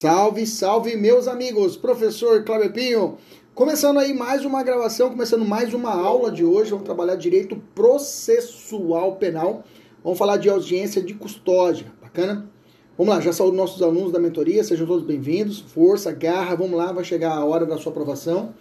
[0.00, 1.76] Salve, salve, meus amigos!
[1.76, 3.18] Professor Cláudio Pinho,
[3.52, 6.70] começando aí mais uma gravação, começando mais uma aula de hoje.
[6.70, 9.64] Vamos trabalhar direito processual penal.
[10.04, 11.92] Vamos falar de audiência de custódia.
[12.00, 12.48] Bacana?
[12.96, 15.58] Vamos lá, já saúdo nossos alunos da mentoria, sejam todos bem-vindos.
[15.58, 18.54] Força, garra, vamos lá, vai chegar a hora da sua aprovação.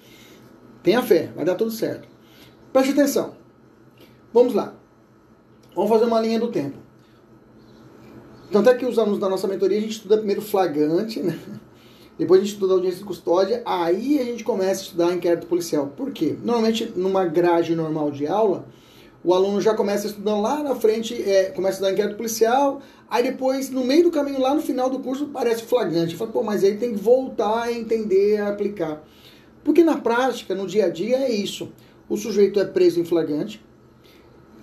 [0.81, 2.07] Tenha fé, vai dar tudo certo.
[2.73, 3.35] Preste atenção.
[4.33, 4.73] Vamos lá.
[5.75, 6.86] Vamos fazer uma linha do tempo.
[8.51, 11.37] Tanto é que os alunos da nossa mentoria, a gente estuda primeiro flagrante, né?
[12.17, 15.93] Depois a gente estuda audiência de custódia, aí a gente começa a estudar inquérito policial.
[15.95, 16.35] Por quê?
[16.43, 18.65] Normalmente, numa grade normal de aula,
[19.23, 23.21] o aluno já começa estudando lá na frente, é, começa a estudar inquérito policial, aí
[23.21, 26.15] depois, no meio do caminho, lá no final do curso, parece flagrante.
[26.15, 29.03] Fala, pô, mas aí tem que voltar a entender, a aplicar.
[29.63, 31.69] Porque na prática, no dia a dia, é isso.
[32.09, 33.63] O sujeito é preso em flagrante,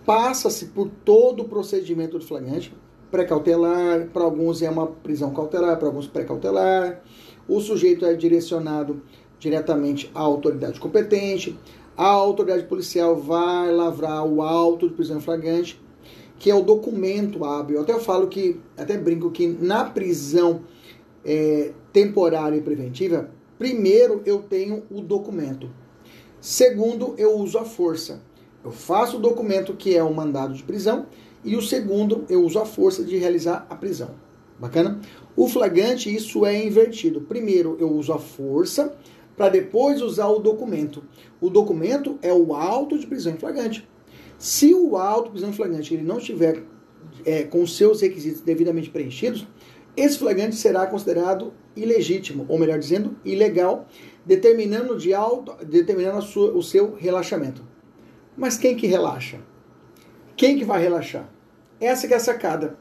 [0.04, 2.74] passa-se por todo o procedimento do flagrante,
[3.14, 7.00] pré-cautelar, para alguns é uma prisão cautelar, para alguns pré-cautelar.
[7.46, 9.02] O sujeito é direcionado
[9.38, 11.56] diretamente à autoridade competente.
[11.96, 15.80] A autoridade policial vai lavrar o auto de prisão flagrante,
[16.40, 17.80] que é o documento hábil.
[17.80, 20.62] Até eu falo que, até brinco que na prisão
[21.24, 25.70] é, temporária e preventiva, primeiro eu tenho o documento.
[26.40, 28.20] Segundo, eu uso a força.
[28.64, 31.06] Eu faço o documento que é o mandado de prisão
[31.44, 34.10] e o segundo, eu uso a força de realizar a prisão.
[34.58, 35.00] Bacana?
[35.36, 37.20] O flagrante, isso é invertido.
[37.20, 38.96] Primeiro, eu uso a força
[39.36, 41.02] para depois usar o documento.
[41.40, 43.86] O documento é o auto de prisão em flagrante.
[44.38, 46.62] Se o auto de prisão em flagrante ele não estiver
[47.24, 49.46] é, com seus requisitos devidamente preenchidos,
[49.96, 53.86] esse flagrante será considerado ilegítimo, ou melhor dizendo, ilegal,
[54.24, 57.62] determinando, de auto, determinando sua, o seu relaxamento.
[58.36, 59.40] Mas quem que relaxa?
[60.36, 61.28] Quem que vai relaxar?
[61.80, 62.76] Essa que é a sacada.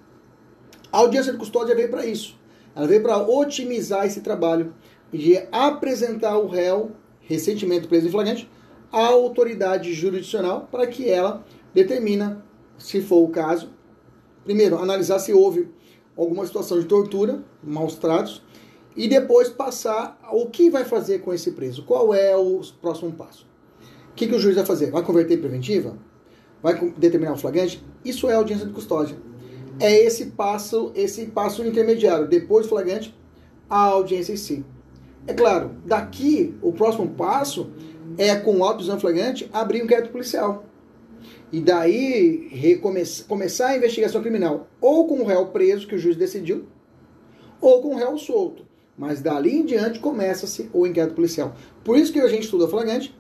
[0.92, 2.36] A audiência de custódia veio para isso.
[2.76, 4.74] Ela veio para otimizar esse trabalho
[5.12, 8.50] de apresentar o réu, recentemente preso em flagrante,
[8.92, 12.44] à autoridade jurisdicional para que ela determina,
[12.78, 13.72] se for o caso,
[14.44, 15.70] primeiro, analisar se houve
[16.18, 18.42] alguma situação de tortura, maus tratos,
[18.96, 23.48] e depois passar o que vai fazer com esse preso, qual é o próximo passo.
[24.12, 24.92] O que, que o juiz vai fazer?
[24.92, 25.98] Vai converter em preventiva?
[26.64, 29.18] Vai determinar o flagrante, isso é audiência de custódia.
[29.80, 33.14] É esse passo, esse passo intermediário, depois do flagrante,
[33.70, 34.66] a audiência em si.
[35.28, 37.70] É claro, daqui o próximo passo
[38.18, 40.66] é com o auto flagrante abrir um inquérito policial.
[41.52, 46.16] E daí recomeçar, começar a investigação criminal ou com o réu preso que o juiz
[46.16, 46.66] decidiu,
[47.60, 48.66] ou com o réu solto.
[48.98, 51.56] Mas dali em diante começa-se o inquérito policial.
[51.84, 53.16] Por isso que a gente estuda flagrante,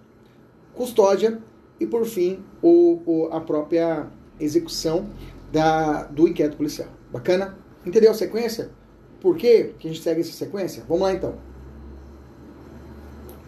[0.74, 1.42] custódia
[1.80, 4.08] e, por fim, o, o, a própria
[4.40, 5.10] execução
[5.52, 6.88] da, do inquérito policial.
[7.12, 7.58] Bacana?
[7.86, 8.72] Entendeu a sequência?
[9.20, 10.84] Por que, a gente segue essa sequência?
[10.88, 11.36] Vamos lá então.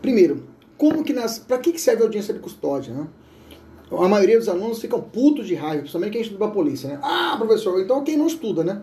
[0.01, 0.47] Primeiro,
[0.77, 1.39] como que nas.
[1.39, 2.93] Para que, que serve a audiência de custódia?
[2.93, 3.07] Né?
[3.91, 6.99] A maioria dos alunos ficam putos de raiva, principalmente quem estuda para a polícia, né?
[7.01, 8.81] Ah, professor, então quem não estuda, né?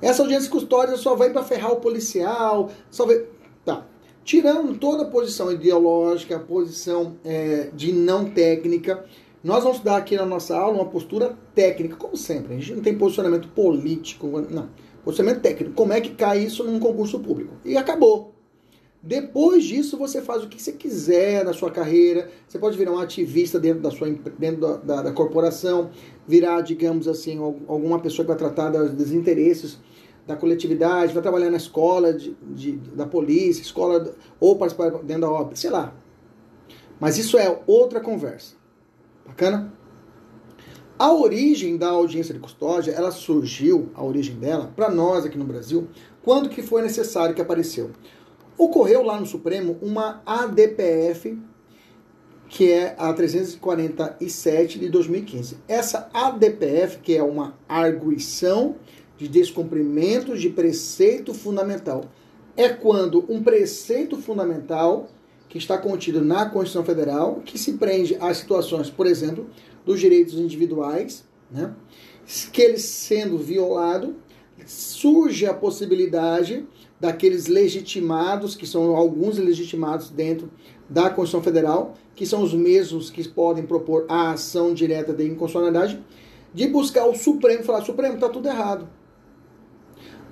[0.00, 3.24] Essa audiência de custódia só vai para ferrar o policial, só vai.
[3.64, 3.86] Tá
[4.24, 9.04] tirando toda a posição ideológica, a posição é, de não técnica.
[9.42, 12.54] Nós vamos dar aqui na nossa aula uma postura técnica, como sempre.
[12.54, 14.70] A gente não tem posicionamento político, não.
[15.04, 15.74] Posicionamento técnico.
[15.74, 17.54] Como é que cai isso num concurso público?
[17.62, 18.32] E acabou.
[19.02, 22.30] Depois disso, você faz o que você quiser na sua carreira.
[22.48, 25.90] Você pode virar um ativista dentro da sua dentro da, da, da corporação,
[26.26, 29.78] virar, digamos assim, alguma pessoa que vai tratar dos interesses
[30.26, 35.30] da coletividade, vai trabalhar na escola de, de, da polícia, escola ou participar dentro da
[35.30, 35.94] obra, sei lá.
[36.98, 38.54] Mas isso é outra conversa.
[39.26, 39.72] Bacana?
[40.98, 45.44] A origem da audiência de custódia, ela surgiu, a origem dela, para nós aqui no
[45.44, 45.88] Brasil,
[46.22, 47.90] quando que foi necessário que apareceu.
[48.56, 51.36] Ocorreu lá no Supremo uma ADPF
[52.48, 55.58] que é a 347 de 2015.
[55.66, 58.76] Essa ADPF, que é uma arguição
[59.16, 62.04] de descumprimento de preceito fundamental,
[62.56, 65.08] é quando um preceito fundamental
[65.48, 69.48] que está contido na Constituição Federal, que se prende às situações, por exemplo,
[69.84, 71.72] dos direitos individuais, né,
[72.52, 74.16] que eles sendo violado,
[74.66, 76.66] surge a possibilidade
[76.98, 80.50] daqueles legitimados, que são alguns legitimados dentro
[80.88, 86.02] da Constituição Federal, que são os mesmos que podem propor a ação direta de inconstitucionalidade,
[86.52, 88.88] de buscar o Supremo e falar: Supremo, está tudo errado.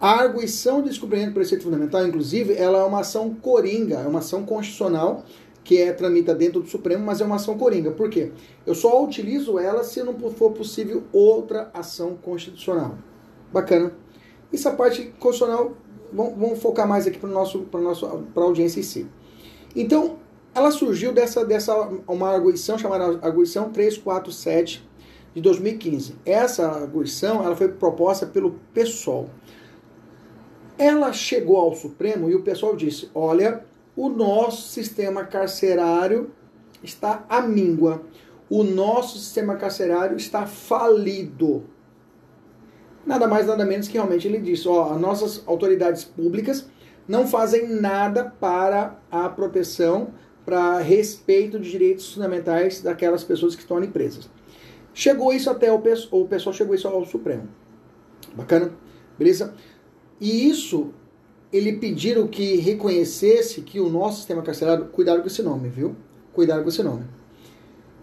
[0.03, 4.19] A arguição de descobrimento do preceito fundamental, inclusive, ela é uma ação coringa, é uma
[4.19, 5.25] ação constitucional
[5.63, 7.93] que é tramita dentro do Supremo, mas é uma ação coringa.
[7.93, 8.33] Por quê?
[8.67, 12.99] Eu só utilizo ela se não for possível outra ação constitucional.
[13.53, 13.93] Bacana.
[14.53, 15.77] Essa parte constitucional,
[16.13, 18.05] vamos, vamos focar mais aqui para nosso para nosso
[18.35, 19.07] para a audiência em si.
[19.77, 20.17] Então,
[20.53, 21.77] ela surgiu dessa dessa
[22.09, 24.85] uma arguição chamada arguição 347
[25.33, 26.17] de 2015.
[26.27, 29.31] Essa arguição, ela foi proposta pelo PSOL.
[30.79, 33.65] Ela chegou ao Supremo e o pessoal disse: olha,
[33.97, 36.31] o nosso sistema carcerário
[36.83, 38.03] está à míngua.
[38.49, 41.65] O nosso sistema carcerário está falido.
[43.05, 46.67] Nada mais, nada menos que realmente ele disse: ó, as nossas autoridades públicas
[47.07, 50.15] não fazem nada para a proteção,
[50.45, 54.31] para respeito de direitos fundamentais daquelas pessoas que estão ali presas.
[54.95, 57.49] Chegou isso até o o pessoal chegou isso ao Supremo.
[58.35, 58.73] Bacana?
[59.19, 59.55] Beleza?
[60.23, 60.91] E isso,
[61.53, 65.97] ele pediram que reconhecesse que o nosso sistema carcerário, cuidado com esse nome, viu?
[66.33, 67.07] Cuidado com esse nome.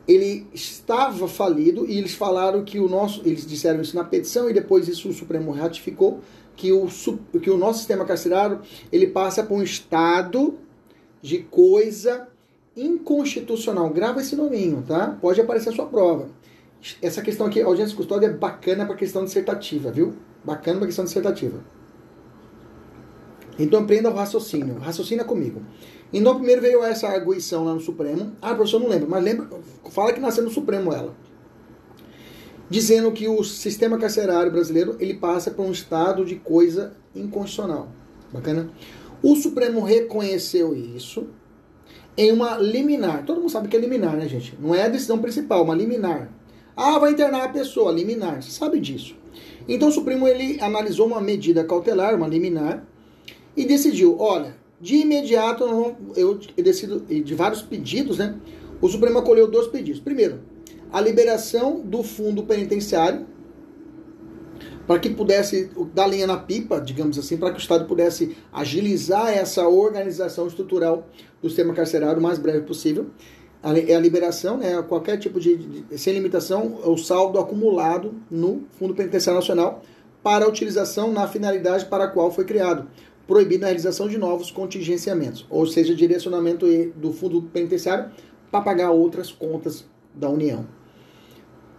[0.05, 4.53] Ele estava falido e eles falaram que o nosso, eles disseram isso na petição e
[4.53, 6.19] depois isso o Supremo ratificou
[6.57, 6.87] que o,
[7.41, 8.59] que o nosso sistema carcerário
[8.91, 10.59] ele passa por um estado
[11.21, 12.27] de coisa
[12.75, 13.89] inconstitucional.
[13.91, 15.17] Grava esse nominho, tá?
[15.21, 16.27] Pode aparecer a sua prova.
[17.01, 20.15] Essa questão aqui, audiência custódia, é bacana para questão dissertativa, viu?
[20.43, 21.78] Bacana para questão dissertativa.
[23.59, 24.77] Então aprenda o raciocínio.
[24.79, 25.61] Raciocina comigo.
[26.11, 28.31] Então primeiro veio essa arguição lá no Supremo.
[28.41, 29.49] Ah, professor, não lembro, mas lembra,
[29.91, 31.13] fala que nasceu no Supremo ela.
[32.69, 37.89] Dizendo que o sistema carcerário brasileiro ele passa por um estado de coisa inconstitucional.
[38.31, 38.71] Bacana?
[39.21, 41.27] O Supremo reconheceu isso
[42.15, 43.25] em uma liminar.
[43.25, 44.57] Todo mundo sabe que é liminar, né, gente?
[44.59, 46.31] Não é a decisão principal, uma liminar.
[46.75, 48.41] Ah, vai internar a pessoa, liminar.
[48.41, 49.15] Você sabe disso.
[49.67, 52.85] Então o Supremo ele analisou uma medida cautelar, uma liminar,
[53.55, 58.35] e decidiu, olha, de imediato eu, eu decido, de vários pedidos, né?
[58.81, 59.99] O Supremo acolheu dois pedidos.
[59.99, 60.39] Primeiro,
[60.91, 63.25] a liberação do fundo penitenciário
[64.87, 69.29] para que pudesse dar linha na pipa, digamos assim, para que o Estado pudesse agilizar
[69.29, 71.07] essa organização estrutural
[71.39, 73.07] do sistema carcerário o mais breve possível.
[73.61, 78.95] É a liberação, né, qualquer tipo de, de, sem limitação, o saldo acumulado no Fundo
[78.95, 79.83] Penitenciário Nacional
[80.23, 82.87] para utilização na finalidade para a qual foi criado
[83.29, 86.65] proibida a realização de novos contingenciamentos, ou seja, direcionamento
[86.95, 88.11] do fundo penitenciário
[88.49, 89.85] para pagar outras contas
[90.15, 90.67] da União.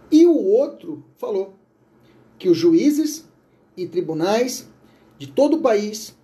[0.09, 1.55] E o outro falou
[2.39, 3.29] que os juízes
[3.75, 4.69] e tribunais
[5.17, 6.17] de todo o país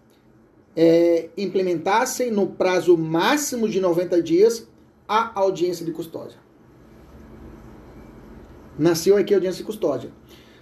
[0.73, 4.65] é, implementassem no prazo máximo de 90 dias
[5.05, 6.39] a audiência de custódia.
[8.79, 10.09] Nasceu aqui a audiência de custódia.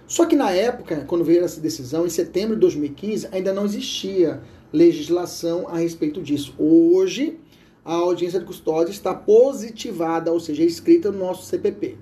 [0.08, 4.40] Só que na época, quando veio essa decisão, em setembro de 2015, ainda não existia
[4.76, 6.54] legislação a respeito disso.
[6.58, 7.40] Hoje,
[7.82, 11.96] a audiência de custódia está positivada, ou seja, escrita no nosso CPP.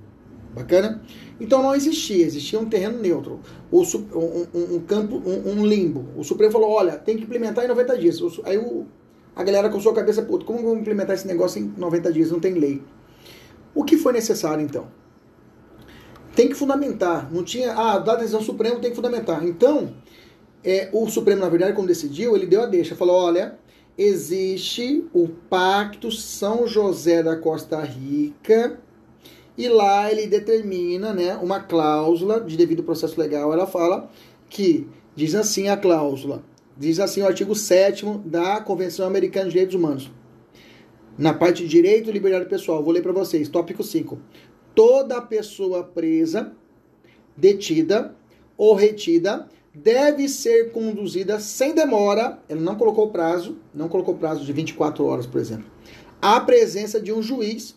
[0.55, 1.03] Bacana?
[1.41, 3.41] Então não existia, existia um terreno neutro,
[3.73, 6.07] um, um, um campo, um, um, limbo.
[6.17, 8.21] O Supremo falou: olha, tem que implementar em 90 dias.
[8.45, 8.87] Aí o,
[9.35, 12.31] a galera com sua cabeça, puto, como vamos implementar esse negócio em 90 dias?
[12.31, 12.83] Não tem lei.
[13.75, 14.87] O que foi necessário então?
[16.37, 17.33] Tem que fundamentar.
[17.33, 19.45] Não tinha, ah, da decisão Supremo tem que fundamentar.
[19.45, 19.93] Então,
[20.65, 22.97] é, o Supremo, na verdade, quando decidiu, ele deu a deixa.
[22.97, 23.59] Falou: olha,
[23.99, 28.81] existe o Pacto São José da Costa Rica.
[29.57, 33.53] E lá ele determina né, uma cláusula de devido processo legal.
[33.53, 34.11] Ela fala
[34.49, 36.43] que, diz assim a cláusula,
[36.77, 40.11] diz assim o artigo 7 da Convenção Americana de Direitos Humanos.
[41.17, 44.19] Na parte de direito e liberdade pessoal, vou ler para vocês, tópico 5.
[44.75, 46.53] Toda pessoa presa,
[47.37, 48.17] detida
[48.57, 54.53] ou retida deve ser conduzida sem demora, ele não colocou prazo, não colocou prazo de
[54.53, 55.67] 24 horas, por exemplo,
[56.23, 57.77] à presença de um juiz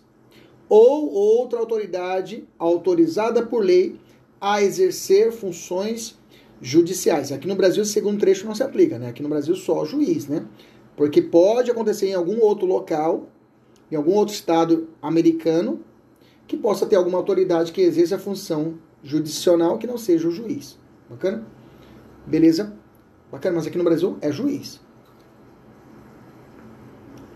[0.69, 3.95] ou outra autoridade autorizada por lei
[4.39, 6.17] a exercer funções
[6.61, 7.31] judiciais.
[7.31, 9.09] Aqui no Brasil, esse segundo trecho não se aplica, né?
[9.09, 10.45] Aqui no Brasil, só juiz, né?
[10.95, 13.27] Porque pode acontecer em algum outro local
[13.91, 15.81] em algum outro estado americano
[16.45, 20.77] que possa ter alguma autoridade que exerça a função judicional que não seja o juiz.
[21.09, 21.45] Bacana?
[22.27, 22.73] Beleza?
[23.31, 24.79] Bacana, mas aqui no Brasil é juiz.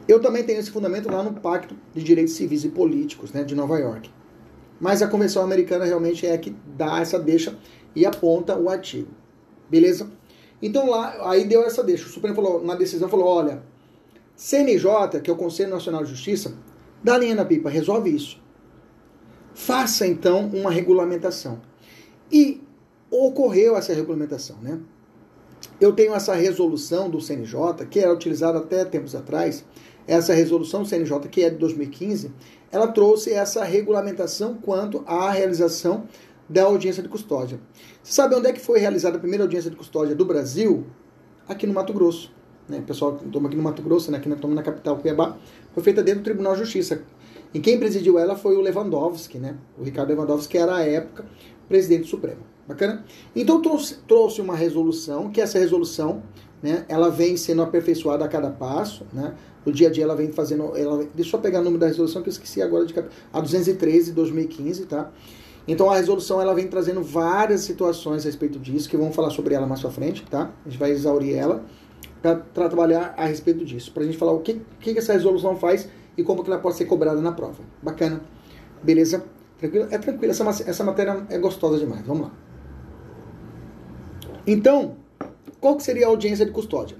[0.08, 3.56] Eu também tenho esse fundamento lá no Pacto de Direitos Civis e Políticos né, de
[3.56, 4.12] Nova York.
[4.80, 7.58] Mas a Convenção Americana realmente é a que dá essa deixa
[7.96, 9.10] e aponta o artigo.
[9.70, 10.12] Beleza?
[10.62, 12.06] Então lá, aí deu essa deixa.
[12.06, 13.64] O Supremo falou, na decisão falou, olha,
[14.36, 16.54] CNJ, que é o Conselho Nacional de Justiça,
[17.02, 18.42] dá linha na pipa, resolve isso.
[19.54, 21.62] Faça então uma regulamentação.
[22.32, 22.62] E
[23.12, 24.80] ocorreu essa regulamentação, né?
[25.80, 29.66] Eu tenho essa resolução do CNJ, que era utilizada até tempos atrás,
[30.08, 32.32] essa resolução CNJ, que é de 2015,
[32.72, 36.06] ela trouxe essa regulamentação quanto à realização
[36.48, 37.60] da audiência de custódia.
[38.02, 40.86] Você sabe onde é que foi realizada a primeira audiência de custódia do Brasil?
[41.48, 42.32] Aqui no Mato Grosso.
[42.68, 42.82] Né?
[42.86, 44.18] pessoal estamos aqui no Mato Grosso, né?
[44.18, 45.38] aqui estamos na capital, Cuiabá.
[45.74, 47.04] Foi feita dentro do Tribunal de Justiça.
[47.54, 49.58] E quem presidiu ela foi o Lewandowski, né?
[49.78, 51.26] o Ricardo Lewandowski, que era à época
[51.68, 52.51] presidente supremo.
[52.68, 53.04] Bacana?
[53.36, 56.24] Então trouxe, trouxe uma resolução, que essa resolução,
[56.62, 59.34] né, ela vem sendo aperfeiçoada a cada passo, né?
[59.66, 62.22] No dia a dia ela vem fazendo, ela, deixa eu pegar o número da resolução
[62.22, 62.96] que eu esqueci agora de
[63.32, 65.12] a 213 2015, tá?
[65.68, 69.54] Então a resolução ela vem trazendo várias situações a respeito disso, que vamos falar sobre
[69.54, 70.52] ela mais pra frente, tá?
[70.66, 71.64] A gente vai exaurir ela
[72.22, 72.36] para
[72.68, 75.88] trabalhar a respeito disso, pra gente falar o que, que essa resolução faz
[76.18, 77.64] e como que ela pode ser cobrada na prova.
[77.82, 78.22] Bacana?
[78.82, 79.24] Beleza?
[79.58, 79.88] Tranquilo?
[79.92, 82.06] É tranquilo, essa, essa matéria é gostosa demais.
[82.06, 82.32] Vamos lá.
[84.46, 84.96] Então,
[85.60, 86.98] qual que seria a audiência de custódia?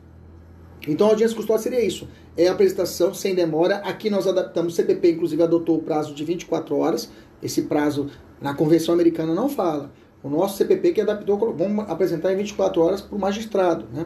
[0.88, 2.08] Então, a audiência de custódia seria isso.
[2.38, 3.78] É a apresentação sem demora.
[3.78, 7.10] Aqui nós adaptamos, o CPP inclusive adotou o prazo de 24 horas.
[7.42, 9.92] Esse prazo na Convenção Americana não fala.
[10.24, 14.06] O nosso CPP que adaptou, vamos apresentar em 24 horas para o magistrado, né?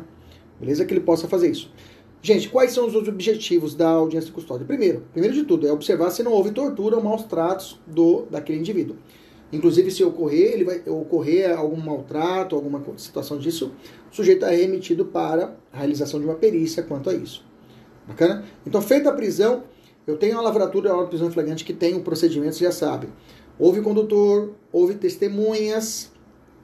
[0.59, 0.85] Beleza?
[0.85, 1.69] Que ele possa fazer isso.
[2.21, 4.65] Gente, quais são os objetivos da audiência de custódia?
[4.65, 8.59] Primeiro, primeiro de tudo, é observar se não houve tortura ou maus tratos do, daquele
[8.59, 8.95] indivíduo.
[9.51, 13.71] Inclusive, se ocorrer, ele vai ocorrer algum maltrato, alguma situação disso,
[14.11, 17.45] o sujeito é remetido para a realização de uma perícia quanto a isso.
[18.07, 18.43] Bacana?
[18.65, 19.63] Então, feita a prisão,
[20.05, 23.07] eu tenho a lavratura de prisão flagrante que tem o um procedimento, já sabe.
[23.57, 26.11] Houve condutor, houve testemunhas,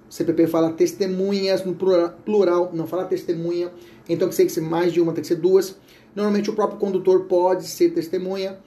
[0.10, 3.72] CPP fala testemunhas no plural, não fala testemunha,
[4.10, 5.78] então tem que ser mais de uma, tem que ser duas.
[6.14, 8.60] Normalmente o próprio condutor pode ser testemunha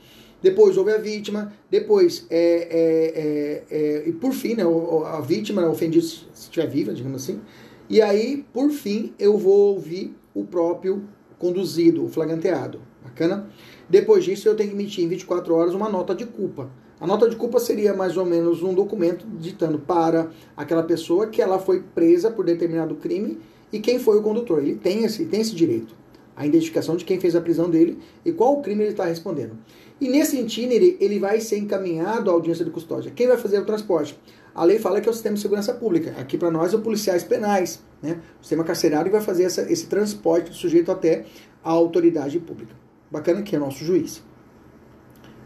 [0.45, 4.63] depois houve a vítima, depois, é, é, é, é, e por fim, né,
[5.07, 7.41] a vítima, ofendida, se estiver viva, digamos assim,
[7.89, 11.05] e aí, por fim, eu vou ouvir o próprio
[11.39, 12.83] conduzido, o flagranteado.
[13.03, 13.49] Bacana?
[13.89, 16.71] Depois disso, eu tenho que emitir em 24 horas uma nota de culpa.
[17.01, 21.41] A nota de culpa seria mais ou menos um documento ditando para aquela pessoa que
[21.41, 23.39] ela foi presa por determinado crime
[23.73, 24.59] e quem foi o condutor.
[24.59, 26.04] Ele tem esse, tem esse direito.
[26.37, 29.57] A identificação de quem fez a prisão dele e qual crime ele está respondendo.
[30.01, 33.13] E nesse itinerário, ele vai ser encaminhado à audiência de custódia.
[33.15, 34.19] Quem vai fazer o transporte?
[34.55, 36.15] A lei fala que é o sistema de segurança pública.
[36.19, 38.21] Aqui para nós é o policiais penais, né?
[38.41, 41.25] O sistema carcerário vai fazer essa, esse transporte do sujeito até
[41.63, 42.75] a autoridade pública.
[43.11, 44.23] Bacana que é o nosso juiz.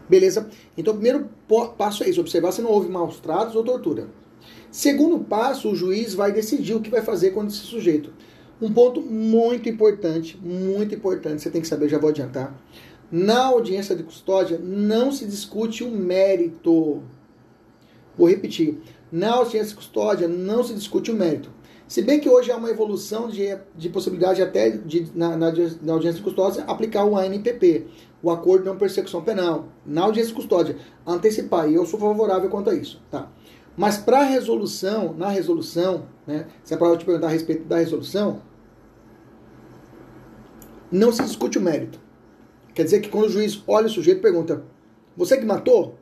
[0.07, 0.49] Beleza?
[0.75, 1.29] Então, o primeiro
[1.77, 4.07] passo é isso: observar se não houve maus tratos ou tortura.
[4.71, 8.13] Segundo passo, o juiz vai decidir o que vai fazer com esse sujeito.
[8.61, 12.59] Um ponto muito importante, muito importante, você tem que saber, já vou adiantar.
[13.11, 17.01] Na audiência de custódia não se discute o mérito.
[18.17, 18.77] Vou repetir.
[19.11, 21.49] Na audiência de custódia não se discute o mérito.
[21.87, 25.51] Se bem que hoje há uma evolução de, de possibilidade até de, na, na,
[25.81, 27.87] na, audiência de custódia aplicar o ANPP,
[28.21, 29.69] o Acordo de Não Persecução Penal.
[29.83, 33.01] Na audiência de custódia, antecipar, e eu sou favorável quanto a isso.
[33.09, 33.27] Tá?
[33.75, 37.77] Mas para a resolução, na resolução, né, se a prova te perguntar a respeito da
[37.77, 38.41] resolução,
[40.91, 41.99] não se discute o mérito.
[42.73, 44.63] Quer dizer que quando o juiz olha o sujeito pergunta:
[45.15, 45.97] Você que matou?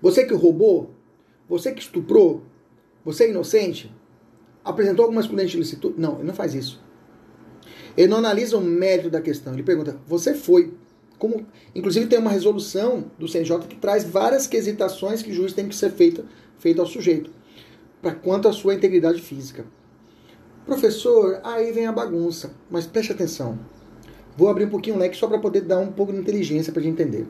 [0.00, 0.90] Você que roubou?
[1.48, 2.42] Você que estuprou?
[3.04, 3.94] Você é inocente?
[4.64, 6.00] Apresentou alguma excludente de licitude?
[6.00, 6.80] Não, ele não faz isso.
[7.96, 9.52] Ele não analisa o mérito da questão.
[9.52, 10.72] Ele pergunta: Você foi?
[11.18, 15.68] Como, inclusive tem uma resolução do CNJ que traz várias quesitações que o juiz tem
[15.68, 16.24] que ser feita,
[16.58, 17.30] feita ao sujeito,
[18.00, 19.64] para quanto à sua integridade física.
[20.66, 23.58] Professor, aí vem a bagunça, mas preste atenção.
[24.36, 26.82] Vou abrir um pouquinho o leque só para poder dar um pouco de inteligência para
[26.82, 27.26] gente entender.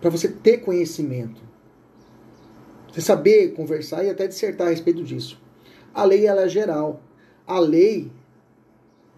[0.00, 1.42] Para você ter conhecimento.
[2.90, 5.40] Você saber conversar e até dissertar a respeito disso.
[5.92, 7.02] A lei ela é geral.
[7.46, 8.10] A lei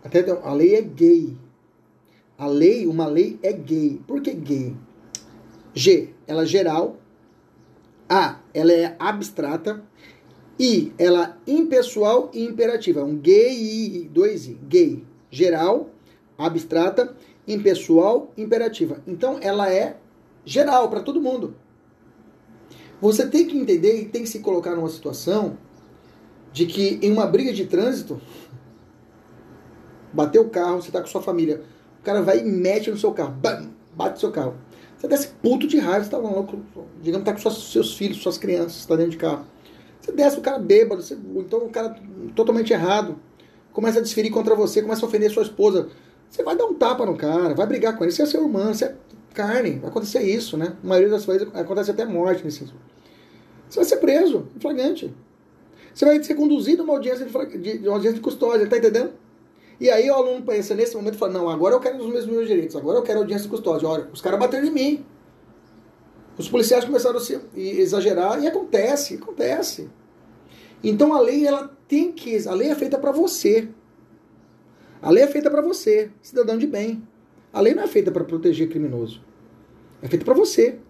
[0.06, 1.36] até a lei é gay.
[2.38, 4.00] A lei, uma lei é gay.
[4.06, 4.76] Por que gay?
[5.74, 6.96] G, ela é geral.
[8.08, 9.82] A, ela é abstrata.
[10.58, 13.02] I, ela é impessoal e imperativa.
[13.02, 14.56] Um gay, dois I.
[14.68, 15.90] Gay, geral
[16.38, 17.14] abstrata
[17.46, 19.02] impessoal, imperativa.
[19.06, 19.96] Então ela é
[20.44, 21.54] geral para todo mundo.
[23.00, 25.58] Você tem que entender e tem que se colocar numa situação
[26.52, 28.20] de que em uma briga de trânsito,
[30.12, 31.62] bateu o carro, você tá com sua família,
[32.00, 34.54] o cara vai e mete no seu carro, bam, bate no seu carro.
[34.96, 36.58] Você desce puto de raiva, você tá louco,
[37.02, 39.44] digamos, tá com seus, seus filhos, suas crianças, está dentro de carro.
[40.00, 41.94] Você desce o cara bêbado, você, então o cara
[42.34, 43.20] totalmente errado,
[43.72, 45.90] começa a desferir contra você, começa a ofender sua esposa.
[46.28, 48.72] Você vai dar um tapa no cara, vai brigar com ele, você é seu irmão,
[48.72, 48.96] você é
[49.34, 50.76] carne, vai acontecer isso, né?
[50.82, 52.64] A maioria das vezes acontece até morte nesse
[53.68, 55.14] Você vai ser preso, em flagrante.
[55.94, 58.76] Você vai ser conduzido a uma audiência de, de, de, uma audiência de custódia, tá
[58.76, 59.12] entendendo?
[59.80, 62.46] E aí o aluno pensa nesse momento fala, não, agora eu quero os meus, meus
[62.46, 63.88] direitos, agora eu quero audiência de custódia.
[63.88, 65.06] Olha, os caras bateram em mim.
[66.38, 69.88] Os policiais começaram a se exagerar e acontece, acontece.
[70.84, 73.68] Então a lei ela tem que, a lei é feita para você.
[75.06, 77.00] A lei é feita para você, cidadão de bem.
[77.52, 79.22] A lei não é feita para proteger criminoso.
[80.02, 80.80] É feita para você.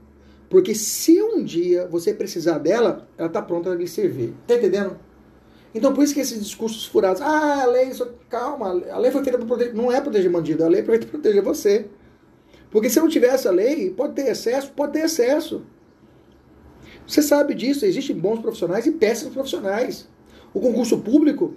[0.48, 4.32] Porque se um dia você precisar dela, ela está pronta para lhe servir.
[4.46, 4.98] Tá entendendo?
[5.74, 7.92] Então por isso que esses discursos furados, ah, a lei,
[8.30, 9.74] calma, a lei foi feita para proteger.
[9.74, 11.86] Não é proteger bandido, a lei é feita para proteger você.
[12.70, 15.62] Porque se não tivesse a lei, pode ter excesso, pode ter excesso.
[17.06, 20.08] Você sabe disso, existem bons profissionais e péssimos profissionais.
[20.54, 21.54] O concurso público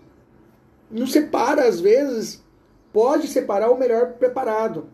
[0.92, 2.44] não separa, às vezes,
[2.92, 4.88] pode separar o melhor preparado,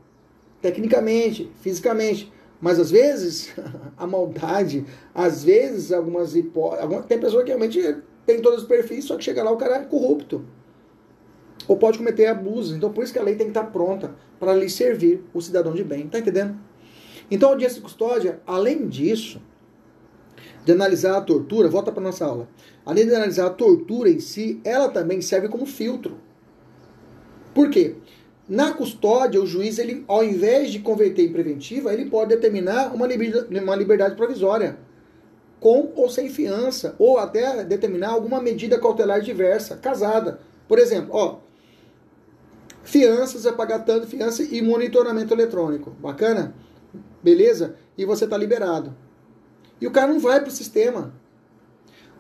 [0.61, 2.31] tecnicamente, fisicamente.
[2.59, 3.53] Mas às vezes,
[3.97, 7.05] a maldade, às vezes, algumas hipóteses.
[7.07, 7.79] Tem pessoa que realmente
[8.25, 10.43] tem todos os perfis, só que chega lá o cara é corrupto.
[11.67, 12.75] Ou pode cometer abusos.
[12.75, 15.73] Então por isso que a lei tem que estar pronta para lhe servir o cidadão
[15.73, 16.07] de bem.
[16.07, 16.57] Tá entendendo?
[17.29, 19.41] Então a audiência de custódia, além disso,
[20.63, 22.47] de analisar a tortura, volta para nossa aula.
[22.85, 26.17] Além de analisar a tortura em si, ela também serve como filtro.
[27.55, 27.95] Por quê?
[28.47, 33.07] Na custódia, o juiz, ele, ao invés de converter em preventiva, ele pode determinar uma
[33.07, 34.77] liberdade, uma liberdade provisória,
[35.59, 40.41] com ou sem fiança, ou até determinar alguma medida cautelar diversa, casada.
[40.67, 41.39] Por exemplo, ó,
[42.83, 45.91] fianças é pagar tanto fiança e monitoramento eletrônico.
[45.91, 46.53] Bacana?
[47.23, 47.77] Beleza?
[47.97, 48.95] E você está liberado.
[49.79, 51.13] E o cara não vai para o sistema.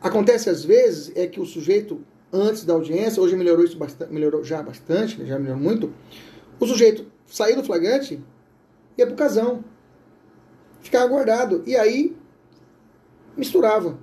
[0.01, 4.43] Acontece às vezes é que o sujeito, antes da audiência, hoje melhorou isso bastante, melhorou
[4.43, 5.93] já bastante, né, já melhorou muito,
[6.59, 8.21] o sujeito saiu do flagrante
[8.97, 9.63] e ia pro casão.
[10.81, 11.63] Ficava guardado.
[11.65, 12.15] E aí
[13.35, 13.97] misturava.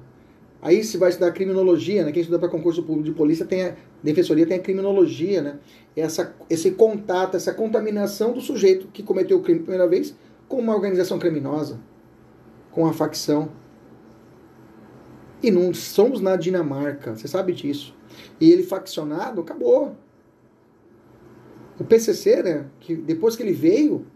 [0.61, 2.13] Aí se vai estudar criminologia, né?
[2.13, 5.59] Quem estuda para concurso público de polícia tem a defensoria tem a criminologia, né?
[5.97, 10.15] Essa, esse contato, essa contaminação do sujeito que cometeu o crime pela primeira vez
[10.49, 11.81] com uma organização criminosa
[12.71, 13.51] com a facção.
[15.43, 17.95] E não somos na Dinamarca, você sabe disso.
[18.41, 19.97] E ele faccionado, acabou.
[21.79, 24.07] O PCC, né, que depois que ele veio,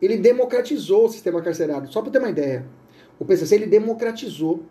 [0.00, 1.90] ele democratizou o sistema carcerário.
[1.90, 2.66] Só para ter uma ideia.
[3.18, 4.62] O PCC ele democratizou.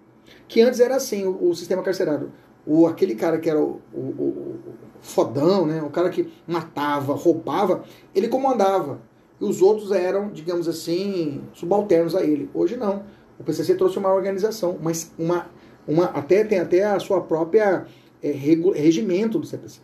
[0.48, 2.32] Que antes era assim o, o sistema carcerário.
[2.66, 4.60] O, aquele cara que era o, o, o,
[5.00, 9.00] fodão, né, o cara que matava, roubava, ele comandava
[9.40, 12.50] e os outros eram, digamos assim, subalternos a ele.
[12.54, 13.04] Hoje não.
[13.38, 15.48] O PCC trouxe uma organização, mas uma,
[15.88, 17.86] uma, até tem até a sua própria
[18.28, 19.82] é, regimento do CPC,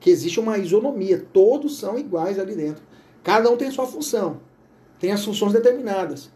[0.00, 2.82] que existe uma isonomia, todos são iguais ali dentro.
[3.22, 4.40] Cada um tem sua função,
[4.98, 6.30] tem as funções determinadas,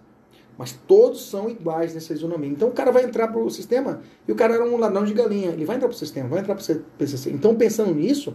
[0.57, 2.51] mas todos são iguais nessa isonomia.
[2.51, 5.13] Então o cara vai entrar para o sistema e o cara era um ladrão de
[5.13, 7.31] galinha, ele vai entrar para o sistema, vai entrar para o PCC.
[7.31, 8.35] Então pensando nisso,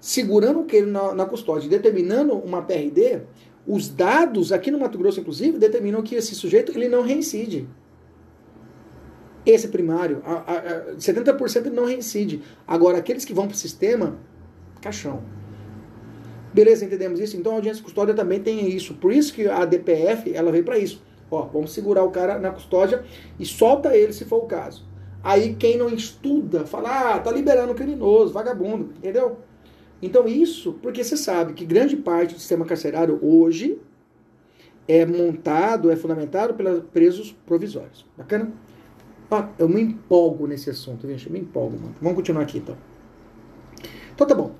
[0.00, 3.22] segurando ele na, na custódia, determinando uma PRD,
[3.66, 7.68] os dados aqui no Mato Grosso, inclusive, determinam que esse sujeito ele não reincide.
[9.44, 12.42] Esse primário, a, a, a 70% não reincide.
[12.66, 14.18] Agora, aqueles que vão para o sistema,
[14.80, 15.22] caixão.
[16.52, 17.36] Beleza, entendemos isso?
[17.36, 18.94] Então a audiência custódia também tem isso.
[18.94, 21.02] Por isso que a DPF ela veio para isso.
[21.30, 23.04] Ó, vamos segurar o cara na custódia
[23.38, 24.86] e solta ele se for o caso.
[25.24, 29.38] Aí quem não estuda fala, ah, tá liberando criminoso, vagabundo, entendeu?
[30.02, 33.78] Então isso, porque você sabe que grande parte do sistema carcerário hoje
[34.86, 38.04] é montado, é fundamentado pelos presos provisórios.
[38.18, 38.52] Bacana?
[39.58, 41.26] Eu me empolgo nesse assunto, gente.
[41.26, 41.94] Eu me empolgo, mano.
[42.00, 42.76] Vamos continuar aqui, então.
[44.14, 44.52] Então tá bom.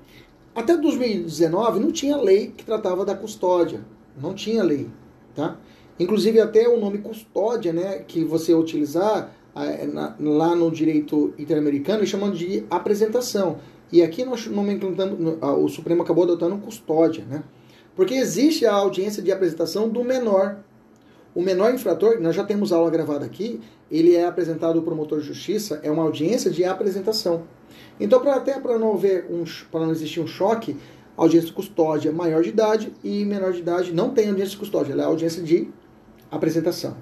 [0.55, 3.81] Até 2019 não tinha lei que tratava da custódia.
[4.21, 4.87] Não tinha lei,
[5.35, 5.57] tá?
[5.99, 9.87] Inclusive até o nome custódia, né, que você utilizar é,
[10.19, 13.59] lá no direito interamericano, chamando de apresentação.
[13.91, 17.43] E aqui nós nomenclatamos, o Supremo acabou adotando custódia, né?
[17.95, 20.57] Porque existe a audiência de apresentação do menor.
[21.35, 25.25] O menor infrator, nós já temos aula gravada aqui, ele é apresentado ao promotor de
[25.25, 27.43] justiça, é uma audiência de apresentação.
[27.99, 30.77] Então, pra, até para não haver um, para não existir um choque,
[31.17, 34.93] audiência de custódia maior de idade e menor de idade não tem audiência de custódia,
[34.93, 35.69] ela é audiência de
[36.29, 36.95] apresentação.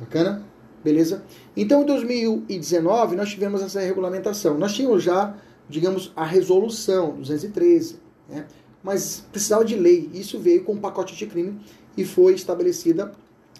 [0.00, 0.44] Bacana?
[0.82, 1.24] Beleza?
[1.56, 4.56] Então, em 2019, nós tivemos essa regulamentação.
[4.58, 5.34] Nós tínhamos já,
[5.68, 8.46] digamos, a resolução 213, né?
[8.82, 10.08] mas precisava de lei.
[10.12, 11.58] Isso veio com um pacote de crime
[11.96, 13.12] e foi estabelecida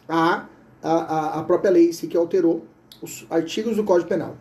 [0.09, 0.47] a,
[0.83, 2.65] a, a própria lei, se que alterou
[3.03, 4.37] os artigos do Código Penal.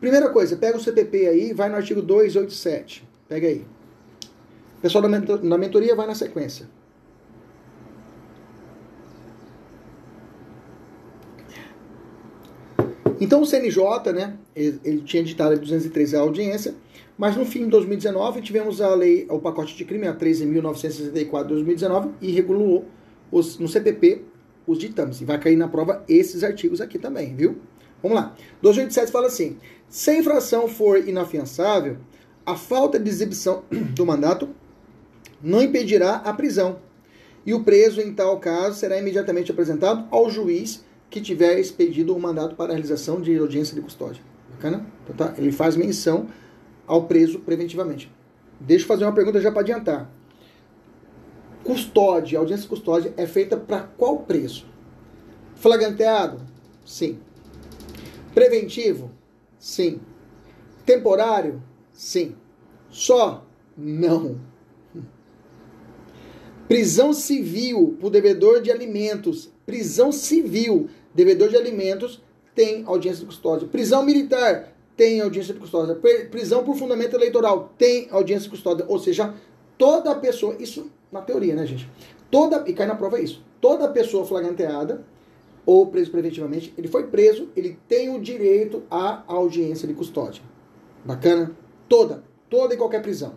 [0.00, 3.06] Primeira coisa, pega o CPP aí, vai no artigo 287.
[3.28, 3.64] Pega aí.
[4.82, 6.68] Pessoal da mentoria vai na sequência.
[13.18, 16.74] Então o CNJ, né, ele, tinha ditado 213 a audiência,
[17.16, 21.48] mas no fim de 2019 tivemos a lei, o pacote de crime, a 13.964 de
[21.48, 22.84] 2019, e regulou
[23.32, 24.22] os, no CPP
[24.66, 25.20] os ditames.
[25.20, 27.58] E vai cair na prova esses artigos aqui também, viu?
[28.02, 28.34] Vamos lá.
[28.62, 29.56] 287 fala assim:
[29.88, 31.98] se a infração for inafiançável,
[32.44, 33.62] a falta de exibição
[33.94, 34.48] do mandato
[35.42, 36.78] não impedirá a prisão.
[37.44, 42.20] E o preso, em tal caso, será imediatamente apresentado ao juiz que tiver expedido o
[42.20, 44.20] mandato para a realização de audiência de custódia.
[44.50, 44.84] Bacana?
[45.04, 45.34] Então, tá?
[45.38, 46.26] Ele faz menção
[46.86, 48.12] ao preso preventivamente.
[48.60, 50.10] Deixa eu fazer uma pergunta já para adiantar.
[51.66, 54.64] Custódia, audiência custódia é feita para qual preso?
[55.56, 56.40] Flagranteado?
[56.84, 57.18] Sim.
[58.32, 59.10] Preventivo?
[59.58, 60.00] Sim.
[60.84, 61.60] Temporário?
[61.92, 62.36] Sim.
[62.88, 63.44] Só?
[63.76, 64.40] Não.
[66.68, 69.50] Prisão civil por devedor de alimentos.
[69.66, 72.22] Prisão civil, devedor de alimentos,
[72.54, 73.66] tem audiência de custódia.
[73.66, 75.96] Prisão militar, tem audiência de custódia.
[76.30, 78.84] Prisão por fundamento eleitoral, tem audiência de custódia.
[78.88, 79.34] Ou seja,
[79.78, 81.88] toda pessoa, isso na teoria, né, gente?
[82.30, 85.04] Toda, e cai na prova isso, toda pessoa flagranteada
[85.64, 90.42] ou preso preventivamente, ele foi preso, ele tem o direito à audiência de custódia.
[91.04, 91.52] Bacana?
[91.88, 93.34] Toda, toda e qualquer prisão.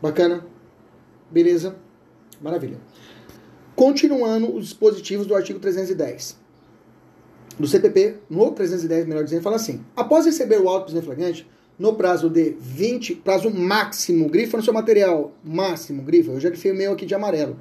[0.00, 0.46] Bacana?
[1.30, 1.76] Beleza?
[2.40, 2.78] Maravilha.
[3.76, 6.38] Continuando os dispositivos do artigo 310
[7.58, 12.28] do CPP, no 310, melhor dizendo, fala assim: após receber o auto flagrante, no prazo
[12.28, 16.92] de 20, prazo máximo, grifa no seu material, máximo, grifa, eu já grifei o meu
[16.92, 17.56] aqui de amarelo,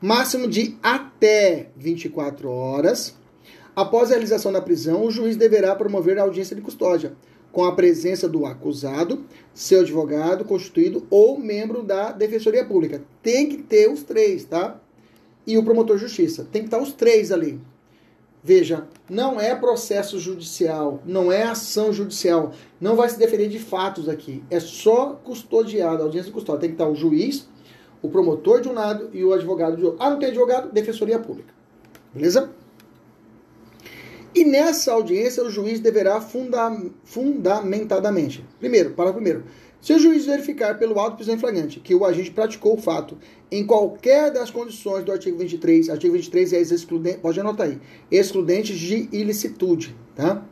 [0.00, 3.14] máximo de até 24 horas,
[3.76, 7.12] após a realização da prisão, o juiz deverá promover a audiência de custódia,
[7.52, 13.02] com a presença do acusado, seu advogado constituído ou membro da Defensoria Pública.
[13.22, 14.80] Tem que ter os três, tá?
[15.46, 16.46] E o promotor de justiça.
[16.50, 17.60] Tem que estar os três ali.
[18.42, 24.08] Veja, não é processo judicial, não é ação judicial, não vai se defender de fatos
[24.08, 24.42] aqui.
[24.50, 26.60] É só custodiado, audiência de custódia.
[26.62, 27.46] Tem que estar o juiz,
[28.00, 30.02] o promotor de um lado e o advogado de outro.
[30.02, 30.72] Ah, não tem advogado?
[30.72, 31.52] Defensoria Pública.
[32.14, 32.50] Beleza?
[34.34, 36.74] E nessa audiência o juiz deverá funda
[37.04, 38.44] fundamentadamente.
[38.58, 39.44] Primeiro, para primeiro.
[39.80, 43.16] Se o juiz verificar pelo auto prisão flagrante que o agente praticou o fato
[43.50, 47.78] em qualquer das condições do artigo 23, artigo 23 é excludente, pode anotar aí,
[48.10, 50.44] excludentes de ilicitude, tá?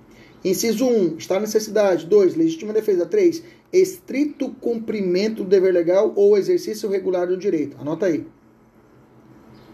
[0.42, 2.06] Inciso 1, está necessidade.
[2.06, 3.04] 2, legítima defesa.
[3.04, 7.76] 3, estrito cumprimento do dever legal ou exercício regular do direito.
[7.80, 8.24] Anota aí.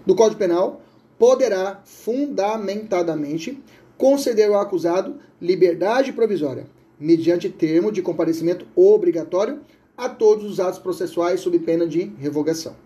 [0.07, 0.83] Do Código Penal,
[1.19, 3.63] poderá fundamentadamente
[3.99, 6.67] conceder ao acusado liberdade provisória
[6.99, 9.61] mediante termo de comparecimento obrigatório
[9.97, 12.77] a todos os atos processuais sob pena de revogação.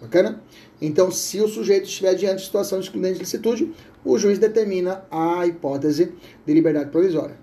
[0.00, 0.42] Bacana?
[0.80, 3.72] Então, se o sujeito estiver diante de situação de excludente de licitude,
[4.04, 6.12] o juiz determina a hipótese
[6.46, 7.36] de liberdade provisória.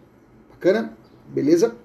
[0.50, 0.98] Bacana?
[1.28, 1.76] Beleza?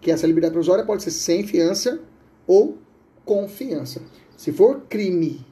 [0.00, 2.00] Que essa liberdade provisória pode ser sem fiança
[2.46, 2.76] ou
[3.24, 4.02] com fiança.
[4.36, 5.44] Se for crime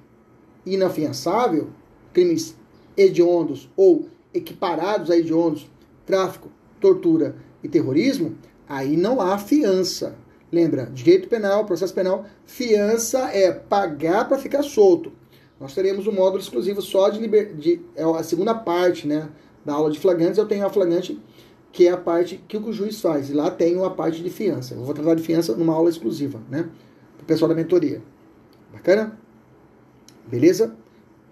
[0.67, 1.71] inafiançável,
[2.12, 2.55] crimes
[2.95, 5.67] hediondos ou equiparados a hediondos,
[6.05, 8.37] tráfico, tortura e terrorismo,
[8.68, 10.16] aí não há fiança.
[10.51, 15.12] Lembra, direito penal, processo penal, fiança é pagar para ficar solto.
[15.59, 17.55] Nós teremos um módulo exclusivo só de, liber...
[17.55, 19.29] de é a segunda parte, né,
[19.64, 20.37] da aula de flagrantes.
[20.37, 21.18] Eu tenho a flagrante
[21.70, 23.31] que é a parte que o juiz faz.
[23.31, 24.75] E lá tenho a parte de fiança.
[24.75, 26.68] Eu vou tratar de fiança numa aula exclusiva, né,
[27.20, 28.03] o pessoal da mentoria.
[28.72, 29.18] Bacana?
[30.27, 30.75] Beleza?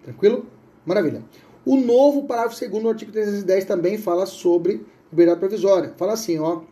[0.03, 0.47] Tranquilo?
[0.87, 1.23] Maravilha.
[1.65, 5.95] O novo parágrafo segundo do artigo 310 também fala sobre liberdade provisória.
[5.97, 6.63] Fala assim, ó.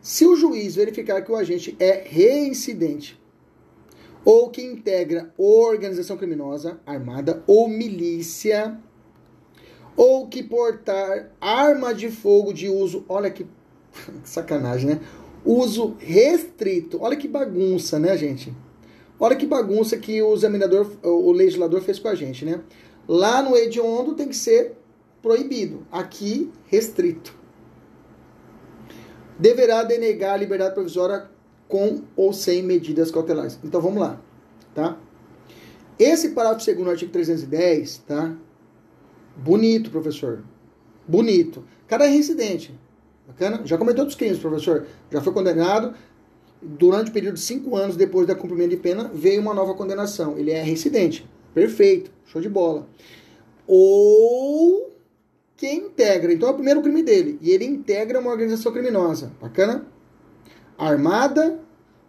[0.00, 3.20] Se o juiz verificar que o agente é reincidente
[4.24, 8.78] ou que integra organização criminosa, armada ou milícia,
[9.96, 13.46] ou que portar arma de fogo de uso, olha que
[14.24, 15.00] sacanagem, né?
[15.44, 16.98] Uso restrito.
[17.00, 18.52] Olha que bagunça, né, gente?
[19.18, 22.60] Olha que bagunça que o examinador, o legislador fez com a gente, né?
[23.08, 24.76] Lá no hediondo tem que ser
[25.22, 27.45] proibido, aqui restrito
[29.38, 31.28] deverá denegar a liberdade provisória
[31.68, 33.58] com ou sem medidas cautelares.
[33.62, 34.20] Então vamos lá.
[34.74, 34.96] tá?
[35.98, 38.34] Esse parágrafo segundo artigo 310, tá?
[39.36, 40.42] Bonito, professor.
[41.06, 41.64] Bonito.
[41.86, 42.74] Cara é.
[43.26, 43.62] Bacana?
[43.64, 44.86] Já cometeu outros crimes, professor.
[45.10, 45.94] Já foi condenado.
[46.60, 50.38] Durante o período de cinco anos depois da cumprimento de pena, veio uma nova condenação.
[50.38, 51.28] Ele é reincidente.
[51.54, 52.10] Perfeito.
[52.26, 52.86] Show de bola.
[53.66, 54.95] Ou
[55.56, 56.32] quem integra.
[56.32, 57.38] Então é o primeiro crime dele.
[57.40, 59.32] E ele integra uma organização criminosa.
[59.40, 59.86] Bacana?
[60.76, 61.60] Armada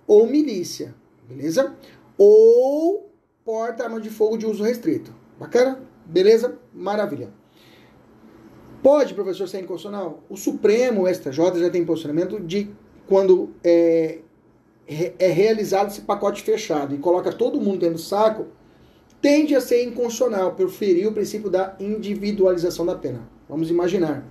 [0.05, 0.93] ou milícia.
[1.27, 1.75] Beleza?
[2.17, 3.11] Ou
[3.45, 5.13] porta arma de fogo de uso restrito.
[5.39, 5.79] Bacana?
[6.05, 6.57] Beleza?
[6.73, 7.29] Maravilha.
[8.83, 10.23] Pode, professor, ser inconstitucional?
[10.29, 12.69] O Supremo, o STJ, já tem posicionamento de
[13.07, 14.19] quando é,
[14.87, 18.47] é realizado esse pacote fechado e coloca todo mundo dentro do saco,
[19.21, 23.36] tende a ser inconstitucional, por ferir o princípio da individualização da pena.
[23.49, 24.23] Vamos imaginar.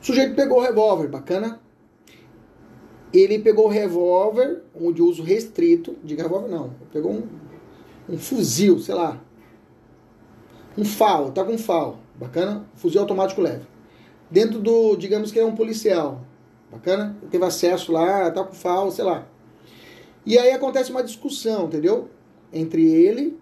[0.00, 1.60] O sujeito pegou o revólver, bacana.
[3.12, 7.28] Ele pegou o revólver, um de uso restrito, diga revólver não, pegou um,
[8.08, 9.20] um fuzil, sei lá,
[10.76, 12.64] um FAL, tá com um FAL, bacana?
[12.74, 13.66] Fuzil automático leve.
[14.30, 16.22] Dentro do, digamos que é um policial,
[16.70, 17.14] bacana?
[17.30, 19.26] Teve acesso lá, tá com FAL, sei lá.
[20.24, 22.08] E aí acontece uma discussão, entendeu?
[22.50, 23.38] Entre ele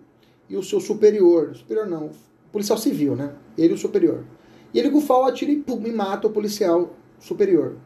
[0.48, 1.54] e o seu superior.
[1.54, 2.10] Superior não,
[2.52, 3.32] policial civil, né?
[3.56, 4.24] Ele o superior.
[4.72, 7.76] E ele com o FAL atira e, pum, e mata o policial superior.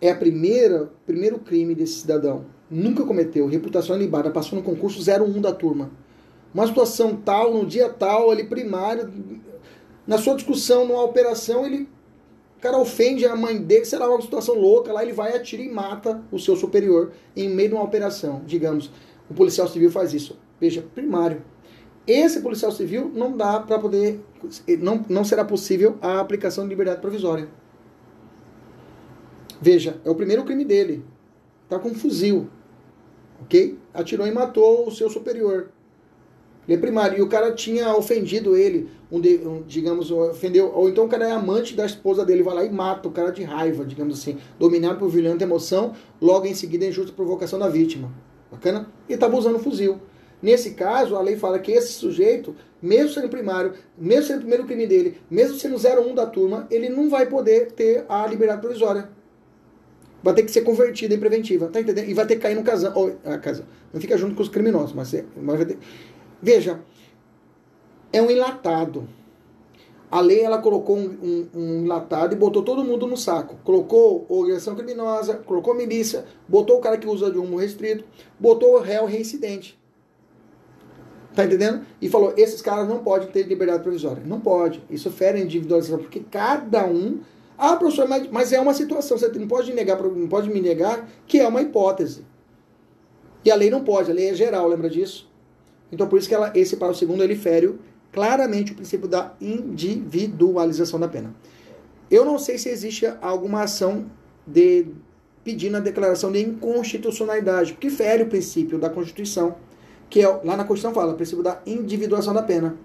[0.00, 2.46] É a primeira, primeiro crime desse cidadão.
[2.70, 5.90] Nunca cometeu, reputação ilibada, passou no concurso 01 da turma
[6.56, 9.12] uma situação tal, no dia tal, ele primário,
[10.06, 11.86] na sua discussão, numa operação, ele
[12.56, 15.62] o cara ofende a mãe dele, sei lá, uma situação louca, lá ele vai, atira
[15.62, 18.90] e mata o seu superior em meio de uma operação, digamos.
[19.28, 20.38] O policial civil faz isso.
[20.58, 21.42] Veja, primário.
[22.06, 24.20] Esse policial civil não dá para poder,
[24.78, 27.48] não, não será possível a aplicação de liberdade provisória.
[29.60, 31.04] Veja, é o primeiro crime dele.
[31.68, 32.48] Tá com um fuzil,
[33.42, 33.76] ok?
[33.92, 35.70] Atirou e matou o seu superior.
[36.68, 37.18] Ele é primário.
[37.18, 40.72] E o cara tinha ofendido ele, um, de, um, digamos, ofendeu.
[40.74, 43.30] Ou então o cara é amante da esposa dele, vai lá e mata o cara
[43.30, 47.68] de raiva, digamos assim, dominado por violenta emoção, logo em seguida é injusta provocação da
[47.68, 48.12] vítima.
[48.50, 48.88] Bacana?
[49.08, 50.00] E estava usando fuzil.
[50.46, 54.64] Nesse caso, a lei fala que esse sujeito, mesmo sendo primário, mesmo sendo o primeiro
[54.64, 59.10] crime dele, mesmo sendo 01 da turma, ele não vai poder ter a liberdade provisória.
[60.22, 62.08] Vai ter que ser convertido em preventiva, tá entendendo?
[62.08, 62.92] E vai ter que cair no casão.
[62.94, 63.66] Ou, a casa.
[63.92, 65.78] Não fica junto com os criminosos, mas, vai ter,
[66.40, 66.78] Veja,
[68.12, 69.08] é um enlatado.
[70.08, 73.56] A lei ela colocou um, um, um, enlatado e botou todo mundo no saco.
[73.64, 78.04] Colocou organização criminosa, colocou milícia, botou o cara que usa de um restrito,
[78.38, 79.76] botou o réu reincidente.
[81.36, 81.82] Tá entendendo?
[82.00, 84.22] E falou: esses caras não podem ter liberdade provisória.
[84.24, 84.82] Não pode.
[84.90, 87.20] Isso fere a individualização, porque cada um.
[87.58, 89.18] Ah, professor, mas, mas é uma situação.
[89.18, 92.24] Você não pode, negar, não pode me negar que é uma hipótese.
[93.44, 95.30] E a lei não pode, a lei é geral, lembra disso?
[95.92, 97.78] Então, por isso que ela, esse parágrafo segundo ele fere
[98.10, 101.34] claramente o princípio da individualização da pena.
[102.10, 104.06] Eu não sei se existe alguma ação
[104.46, 104.86] de
[105.44, 109.56] pedindo a declaração de inconstitucionalidade, porque fere o princípio da Constituição,
[110.08, 112.76] que é, lá na Constituição fala, o princípio da individuação da pena.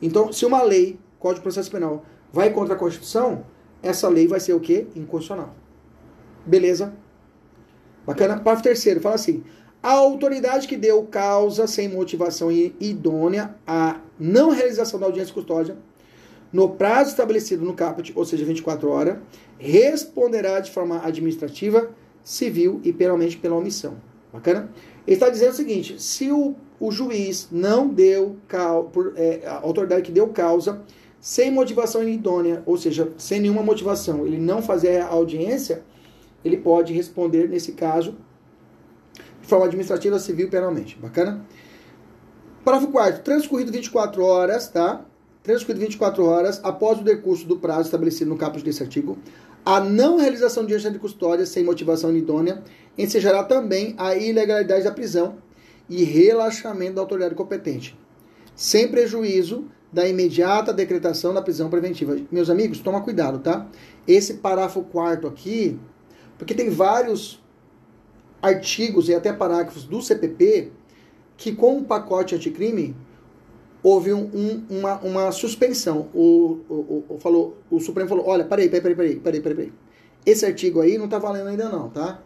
[0.00, 3.44] Então, se uma lei, Código de Processo Penal, vai contra a Constituição,
[3.82, 4.86] essa lei vai ser o quê?
[4.94, 5.54] Inconstitucional.
[6.44, 6.92] Beleza?
[8.06, 8.34] Bacana?
[8.34, 9.44] Parágrafo terceiro, fala assim:
[9.82, 15.76] a autoridade que deu causa sem motivação idônea à não realização da audiência de custódia
[16.52, 19.18] no prazo estabelecido no caput, ou seja, 24 horas,
[19.58, 21.90] responderá de forma administrativa,
[22.22, 23.96] civil e penalmente pela omissão.
[24.32, 24.70] Bacana?
[25.06, 28.36] Ele está dizendo o seguinte: se o, o juiz não deu
[28.92, 30.82] por, é, a autoridade que deu causa
[31.20, 35.84] sem motivação idônea, ou seja, sem nenhuma motivação, ele não fazer a audiência,
[36.44, 38.16] ele pode responder nesse caso
[39.40, 40.98] de forma administrativa, civil penalmente.
[41.00, 41.44] Bacana?
[42.64, 45.04] Parágrafo 4 Transcorrido 24 horas, tá?
[45.42, 49.18] Transcorrido 24 horas após o decurso do prazo estabelecido no caput desse artigo,
[49.64, 52.62] a não realização de agência de custódia sem motivação idônea
[52.98, 55.36] ensejará também a ilegalidade da prisão
[55.88, 57.98] e relaxamento da autoridade competente,
[58.54, 62.16] sem prejuízo da imediata decretação da prisão preventiva.
[62.30, 63.68] Meus amigos, toma cuidado, tá?
[64.08, 65.78] Esse parágrafo quarto aqui,
[66.38, 67.42] porque tem vários
[68.40, 70.72] artigos e até parágrafos do CPP
[71.36, 72.96] que com o pacote anticrime
[73.82, 76.08] houve um, um, uma, uma suspensão.
[76.14, 79.72] O, o, o, falou, o Supremo falou, olha, peraí, peraí, peraí, peraí, peraí.
[80.24, 82.22] Esse artigo aí não está valendo ainda não, tá?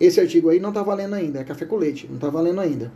[0.00, 2.92] Esse artigo aí não está valendo ainda, é café com leite, não está valendo ainda.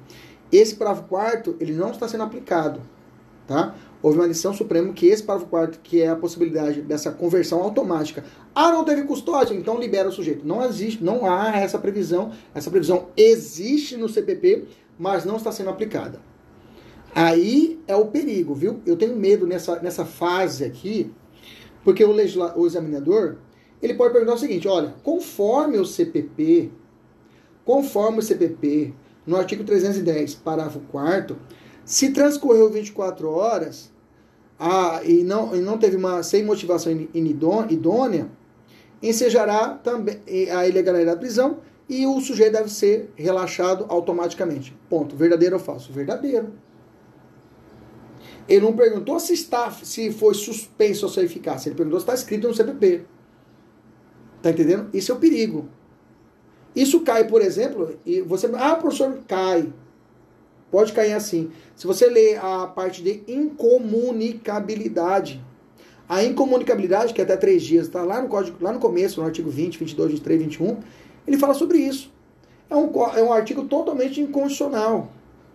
[0.51, 2.81] Esse parágrafo quarto, ele não está sendo aplicado.
[3.47, 3.75] tá?
[4.03, 8.25] Houve uma decisão suprema que esse parágrafo quarto, que é a possibilidade dessa conversão automática.
[8.55, 10.47] Ah, não teve custódia, então libera o sujeito.
[10.47, 12.33] Não existe, não há essa previsão.
[12.55, 14.65] Essa previsão existe no CPP,
[14.99, 16.21] mas não está sendo aplicada.
[17.15, 18.81] Aí é o perigo, viu?
[18.87, 21.13] Eu tenho medo nessa, nessa fase aqui,
[21.85, 23.37] porque o, legisla, o examinador,
[23.83, 26.71] ele pode perguntar o seguinte, olha, conforme o CPP,
[27.65, 28.95] conforme o CPP,
[29.27, 31.37] no artigo 310, parágrafo 4
[31.85, 33.91] se transcorreu 24 horas,
[34.59, 38.29] ah, e, não, e não teve uma sem motivação idônea,
[39.03, 40.21] ensejará também
[40.51, 44.75] a ilegalidade da prisão e o sujeito deve ser relaxado automaticamente.
[44.89, 45.17] Ponto.
[45.17, 45.93] Verdadeiro ou falso?
[45.93, 46.53] Verdadeiro.
[48.49, 51.69] Ele não perguntou se está, se foi suspenso a sua eficácia.
[51.69, 53.05] Ele perguntou se está escrito no CPP.
[54.43, 54.91] Tá entendendo?
[54.93, 55.69] Isso é o perigo.
[56.75, 59.73] Isso cai, por exemplo, e você, ah, professor, cai.
[60.71, 61.51] Pode cair assim.
[61.77, 65.45] Se você ler a parte de incomunicabilidade,
[66.09, 69.27] a incomunicabilidade, que é até três dias, está lá no código, lá no começo, no
[69.27, 70.79] artigo 20, 22, 23, 21,
[71.27, 72.11] ele fala sobre isso.
[72.71, 75.13] É um, é um artigo totalmente inconstitucional.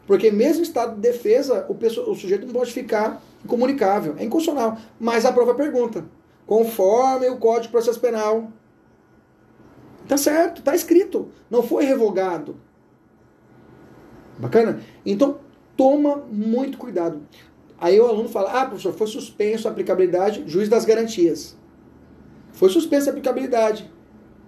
[0.08, 4.15] Porque mesmo em estado de defesa, o, pessoa, o sujeito não pode ficar incomunicável.
[4.17, 4.78] É inconstitucional.
[4.98, 6.06] Mas a prova pergunta.
[6.46, 8.50] Conforme o Código de Processo Penal.
[10.08, 11.30] Tá certo, tá escrito.
[11.52, 12.56] Não foi revogado.
[14.39, 14.82] Bacana?
[15.06, 15.39] Então,
[15.76, 17.22] toma muito cuidado.
[17.78, 21.58] Aí o aluno fala: ah, professor, foi suspenso a aplicabilidade, juiz das garantias.
[22.54, 23.91] Foi suspensa a aplicabilidade.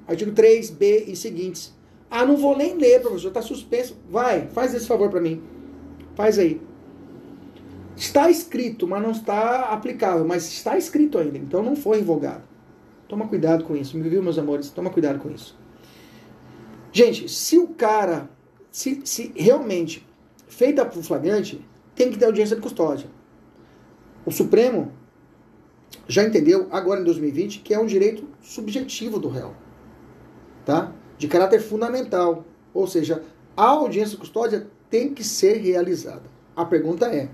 [0.08, 1.78] Artigo 3b e seguintes.
[2.10, 3.98] Ah, não vou nem ler, professor, está suspenso.
[4.10, 5.41] Vai, faz esse favor para mim.
[6.15, 6.60] Faz aí.
[7.95, 10.26] Está escrito, mas não está aplicável.
[10.26, 12.43] Mas está escrito ainda, então não foi revogado.
[13.08, 14.69] Toma cuidado com isso, viu, meus amores?
[14.69, 15.58] Toma cuidado com isso.
[16.91, 18.30] Gente, se o cara
[18.72, 20.06] se, se realmente
[20.48, 21.63] feita por flagrante,
[21.95, 23.10] tem que ter audiência de custódia.
[24.26, 24.91] O Supremo
[26.08, 29.54] já entendeu, agora em 2020, que é um direito subjetivo do réu,
[30.65, 30.93] tá?
[31.20, 32.46] De caráter fundamental.
[32.74, 33.22] Ou seja,
[33.56, 36.24] a audiência de custódia tem que ser realizada.
[36.56, 37.30] A pergunta é: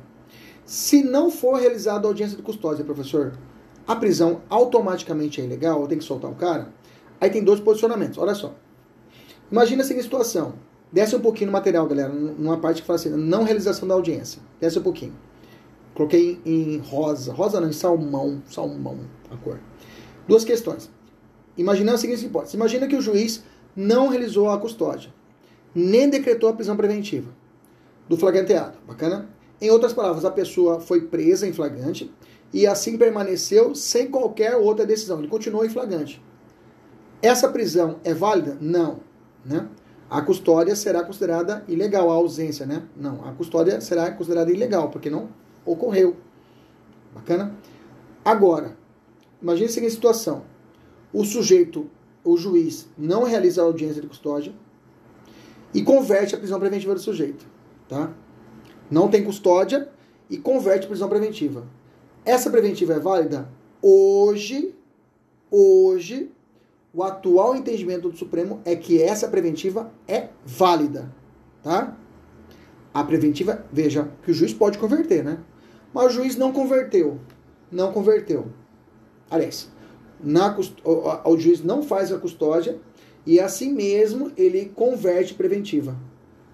[0.65, 3.38] se não for realizada a audiência de custódia, professor,
[3.88, 6.74] a prisão automaticamente é ilegal ou tem que soltar o cara?
[7.21, 8.17] Aí tem dois posicionamentos.
[8.17, 8.54] Olha só.
[9.50, 10.56] Imagina a seguinte situação.
[10.91, 14.41] Desce um pouquinho no material, galera, numa parte que fala assim, não realização da audiência.
[14.60, 15.13] Desce um pouquinho.
[15.93, 17.32] Coloquei em rosa.
[17.32, 18.41] Rosa não, em salmão.
[18.50, 19.00] Salmão,
[19.32, 19.60] a cor.
[20.28, 20.89] Duas questões.
[21.58, 22.56] Imaginando a seguinte hipótese.
[22.56, 23.43] Imagina que o juiz
[23.75, 25.13] não realizou a custódia,
[25.73, 27.29] nem decretou a prisão preventiva
[28.07, 28.77] do flagranteado.
[28.88, 29.29] Bacana?
[29.59, 32.11] Em outras palavras, a pessoa foi presa em flagrante
[32.53, 35.19] e assim permaneceu sem qualquer outra decisão.
[35.19, 36.21] Ele continuou em flagrante.
[37.21, 38.57] Essa prisão é válida?
[38.61, 38.99] Não.
[39.43, 39.67] Né?
[40.09, 42.83] a custódia será considerada ilegal, a ausência, né?
[42.95, 45.29] Não, a custódia será considerada ilegal, porque não
[45.65, 46.15] ocorreu.
[47.13, 47.55] Bacana?
[48.23, 48.77] Agora,
[49.41, 50.43] imagine a seguinte situação.
[51.11, 51.89] O sujeito,
[52.25, 54.51] o juiz, não realiza a audiência de custódia
[55.73, 57.45] e converte a prisão preventiva do sujeito,
[57.88, 58.11] tá?
[58.89, 59.89] Não tem custódia
[60.29, 61.67] e converte a prisão preventiva.
[62.25, 63.47] Essa preventiva é válida?
[63.81, 64.73] Hoje,
[65.51, 66.31] hoje,
[66.91, 71.13] o atual entendimento do Supremo é que essa preventiva é válida,
[71.61, 71.95] tá?
[72.91, 75.39] A preventiva, veja, que o juiz pode converter, né?
[75.93, 77.19] Mas o juiz não converteu.
[77.71, 78.47] Não converteu.
[79.29, 79.69] Aliás,
[80.23, 82.78] na, o, o juiz não faz a custódia
[83.25, 85.95] e assim mesmo ele converte preventiva.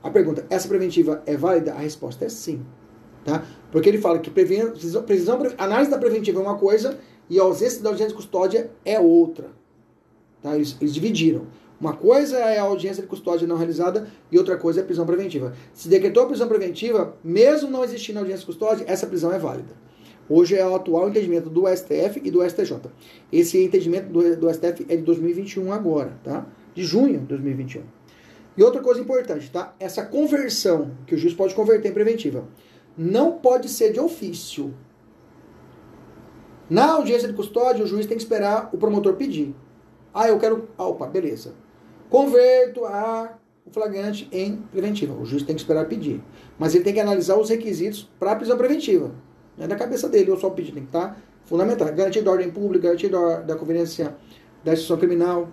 [0.03, 1.73] A pergunta, essa preventiva é válida?
[1.73, 2.65] A resposta é sim.
[3.23, 3.45] Tá?
[3.71, 6.97] Porque ele fala que previsão, previsão, análise da preventiva é uma coisa
[7.29, 9.49] e a ausência da audiência de custódia é outra.
[10.41, 10.55] Tá?
[10.55, 11.45] Eles, eles dividiram.
[11.79, 15.05] Uma coisa é a audiência de custódia não realizada e outra coisa é a prisão
[15.05, 15.53] preventiva.
[15.73, 19.73] Se decretou a prisão preventiva, mesmo não existindo audiência de custódia, essa prisão é válida.
[20.33, 22.89] Hoje é o atual entendimento do STF e do STJ.
[23.33, 26.47] Esse entendimento do, do STF é de 2021 agora, tá?
[26.73, 27.83] De junho de 2021.
[28.55, 29.75] E outra coisa importante, tá?
[29.77, 32.47] Essa conversão, que o juiz pode converter em preventiva,
[32.97, 34.73] não pode ser de ofício.
[36.69, 39.53] Na audiência de custódia, o juiz tem que esperar o promotor pedir.
[40.13, 40.69] Ah, eu quero.
[40.77, 41.55] Ah, opa, beleza.
[42.09, 45.13] Converto a o flagrante em preventiva.
[45.13, 46.23] O juiz tem que esperar pedir.
[46.57, 49.11] Mas ele tem que analisar os requisitos para a prisão preventiva.
[49.61, 50.71] Não é da cabeça dele, ou só pedir.
[50.71, 51.93] Tem que estar tá fundamental.
[51.93, 54.15] Garantia da ordem pública, garantia da, da conveniência
[54.63, 55.49] da instituição criminal.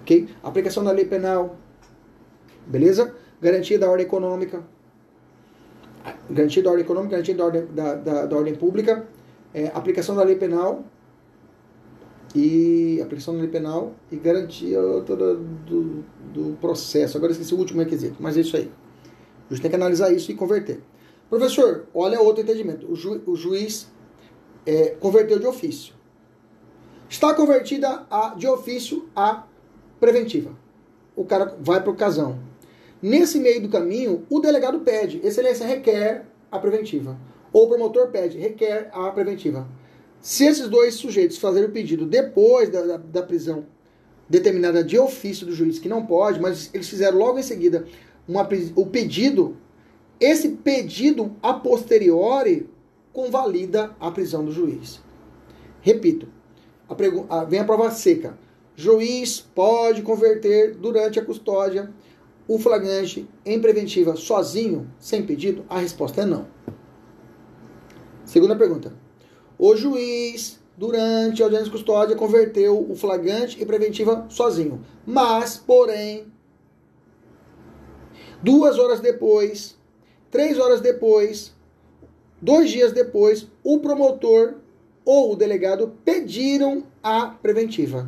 [0.00, 0.26] Ok?
[0.42, 1.56] Aplicação da lei penal.
[2.66, 3.14] Beleza?
[3.42, 4.64] Garantia da ordem econômica.
[6.30, 9.06] Garantia da ordem econômica, garantia da ordem, da, da, da ordem pública.
[9.52, 10.82] É, aplicação da lei penal
[12.34, 16.02] e aplicação da lei penal e garantia toda do,
[16.32, 17.18] do processo.
[17.18, 18.70] Agora esqueci o último requisito, mas é isso aí.
[19.50, 20.80] A gente tem que analisar isso e converter.
[21.28, 22.90] Professor, olha outro entendimento.
[22.90, 23.88] O, ju, o juiz
[24.64, 25.94] é, converteu de ofício.
[27.08, 29.44] Está convertida a, de ofício a
[30.00, 30.56] preventiva.
[31.14, 32.38] O cara vai para o casão.
[33.00, 37.16] Nesse meio do caminho, o delegado pede, excelência requer a preventiva.
[37.52, 39.66] Ou o promotor pede, requer a preventiva.
[40.20, 43.66] Se esses dois sujeitos fazerem o pedido depois da, da, da prisão
[44.28, 47.86] determinada de ofício do juiz, que não pode, mas eles fizeram logo em seguida
[48.26, 49.56] uma, o pedido,
[50.20, 52.68] esse pedido a posteriori
[53.12, 55.00] convalida a prisão do juiz.
[55.80, 56.28] Repito,
[56.88, 58.38] a, a, vem a prova seca.
[58.74, 61.90] Juiz pode converter durante a custódia
[62.48, 65.64] o flagrante em preventiva sozinho, sem pedido?
[65.68, 66.46] A resposta é não.
[68.24, 68.92] Segunda pergunta.
[69.58, 74.84] O juiz, durante a audiência de custódia, converteu o flagrante em preventiva sozinho.
[75.06, 76.26] Mas, porém,
[78.42, 79.75] duas horas depois,
[80.36, 81.54] três horas depois,
[82.42, 84.56] dois dias depois, o promotor
[85.02, 88.06] ou o delegado pediram a preventiva.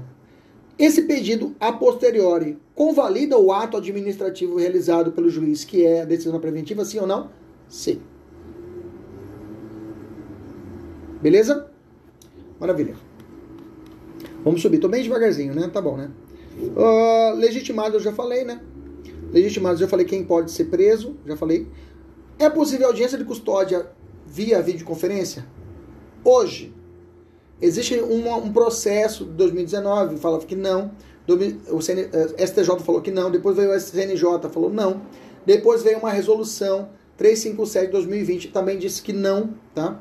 [0.78, 6.38] Esse pedido a posteriori convalida o ato administrativo realizado pelo juiz, que é a decisão
[6.38, 7.30] preventiva, sim ou não?
[7.66, 8.02] Sim.
[11.22, 11.70] Beleza?
[12.60, 12.94] Maravilha.
[14.44, 14.80] Vamos subir.
[14.80, 15.70] Tô bem devagarzinho, né?
[15.72, 16.10] Tá bom, né?
[16.58, 18.60] Uh, legitimado eu já falei, né?
[19.32, 21.66] Legitimado eu já falei quem pode ser preso, já falei.
[22.38, 23.86] É possível audiência de custódia
[24.26, 25.44] via videoconferência?
[26.24, 26.74] Hoje,
[27.60, 30.92] Existe um, um processo de 2019, falava que não.
[31.70, 32.08] O CN,
[32.38, 33.30] STJ eh, falou que não.
[33.30, 35.02] Depois veio o CNJ, falou não.
[35.44, 40.00] Depois veio uma resolução 357 de 2020, também disse que não, tá?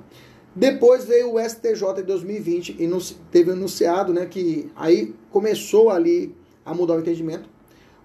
[0.55, 2.89] Depois veio o STJ de 2020 e
[3.31, 6.35] teve um enunciado, né, que aí começou ali
[6.65, 7.49] a mudar o entendimento.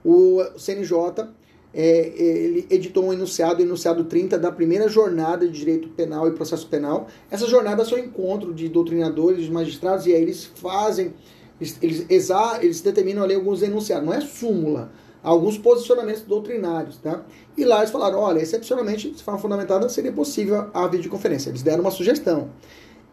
[0.04, 1.28] O CNJ
[1.74, 6.66] é, ele editou um enunciado, enunciado 30 da primeira jornada de direito penal e processo
[6.68, 7.06] penal.
[7.30, 11.14] Essa jornada é um encontro de doutrinadores, de magistrados, e aí eles fazem,
[11.60, 14.92] eles, eles, eles determinam ali alguns enunciados, não é súmula,
[15.22, 17.24] alguns posicionamentos doutrinários, tá?
[17.56, 21.48] E lá eles falaram, olha, excepcionalmente, de forma fundamentada, seria possível a videoconferência.
[21.48, 22.50] Eles deram uma sugestão.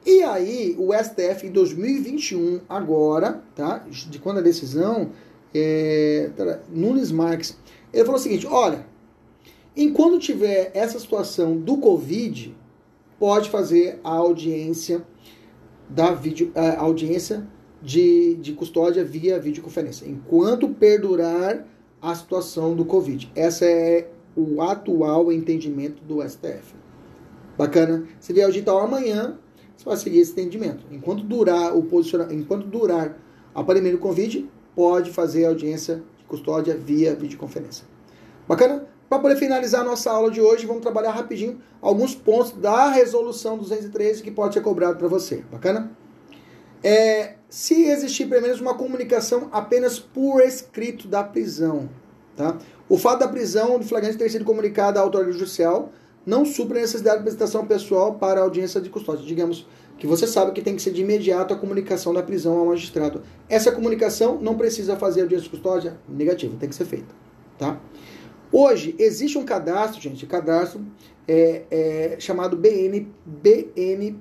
[0.06, 3.86] E aí, o STF em 2021, agora, tá?
[3.90, 5.12] De quando a decisão,
[5.54, 6.30] é,
[6.70, 7.58] Nunes Marques
[7.94, 8.86] ele falou o seguinte: olha,
[9.76, 12.56] enquanto tiver essa situação do Covid,
[13.20, 15.06] pode fazer a audiência
[15.90, 17.48] da vídeo, a audiência
[17.82, 21.66] de, de custódia via videoconferência, enquanto perdurar
[22.02, 23.32] a situação do Covid.
[23.36, 26.76] Essa é o atual entendimento do STF.
[27.58, 28.06] Bacana?
[28.20, 29.38] Se vier o digital amanhã,
[29.76, 30.86] você vai seguir esse entendimento.
[30.92, 33.18] Enquanto durar o posicionamento, enquanto durar
[33.54, 37.84] a pandemia do Covid, pode fazer a audiência custódia via videoconferência.
[38.48, 38.88] Bacana?
[39.10, 43.58] Para poder finalizar a nossa aula de hoje, vamos trabalhar rapidinho alguns pontos da resolução
[43.58, 45.44] 213 que pode ser cobrado para você.
[45.52, 45.92] Bacana?
[46.84, 51.90] É, se existir pelo menos uma comunicação apenas por escrito da prisão,
[52.38, 52.58] tá?
[52.88, 55.92] O fato da prisão de flagrante ter sido comunicada à autoridade judicial
[56.26, 59.26] não supra a necessidade de apresentação pessoal para audiência de custódia.
[59.26, 59.66] Digamos,
[60.00, 63.22] que você sabe que tem que ser de imediato a comunicação da prisão ao magistrado.
[63.50, 66.00] Essa comunicação não precisa fazer audiência de custódia?
[66.08, 67.14] Negativo, tem que ser feita.
[67.58, 67.78] Tá?
[68.50, 70.82] Hoje, existe um cadastro, gente, cadastro
[71.28, 74.16] é, é, chamado BN, BNMP,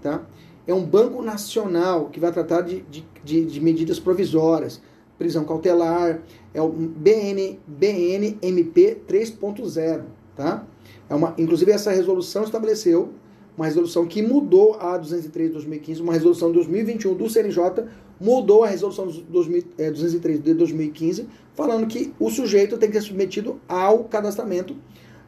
[0.00, 0.24] tá?
[0.66, 4.80] É um banco nacional que vai tratar de, de, de, de medidas provisórias,
[5.18, 6.22] prisão cautelar,
[6.54, 10.04] é o BN, BNMP 3.0,
[10.36, 10.64] tá?
[11.08, 13.12] É uma, inclusive, essa resolução estabeleceu
[13.60, 17.84] uma resolução que mudou a 203 de 2015, uma resolução de 2021 do CNJ
[18.18, 24.04] mudou a resolução 203 de 2015, falando que o sujeito tem que ser submetido ao
[24.04, 24.74] cadastramento,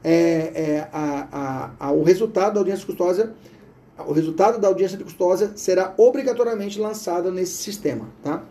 [0.03, 3.35] é, é, a, a, ao resultado da audiência custódia,
[3.99, 8.43] o resultado da audiência de custódia será obrigatoriamente lançado nesse sistema, tá?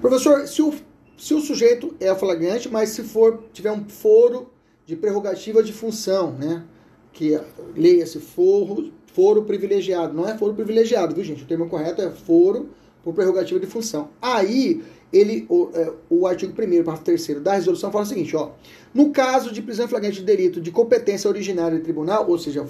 [0.00, 0.72] Professor, se o,
[1.18, 4.50] se o sujeito é flagrante, mas se for tiver um foro
[4.86, 6.64] de prerrogativa de função, né?
[7.12, 7.38] Que
[7.76, 10.14] leia-se foro, foro privilegiado.
[10.14, 11.42] Não é foro privilegiado, viu, gente?
[11.42, 12.70] O termo correto é foro
[13.02, 14.10] por prerrogativa de função.
[14.20, 14.82] Aí,
[15.12, 18.50] ele, o, é, o artigo 1 parágrafo 3 da resolução fala o seguinte, ó.
[18.94, 22.66] No caso de prisão em flagrante de delito de competência originária do tribunal, ou seja,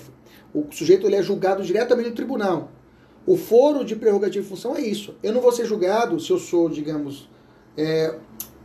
[0.55, 2.71] o sujeito ele é julgado diretamente no tribunal.
[3.27, 5.15] O foro de prerrogativa de função é isso.
[5.23, 7.29] Eu não vou ser julgado se eu sou, digamos,
[7.77, 8.15] é,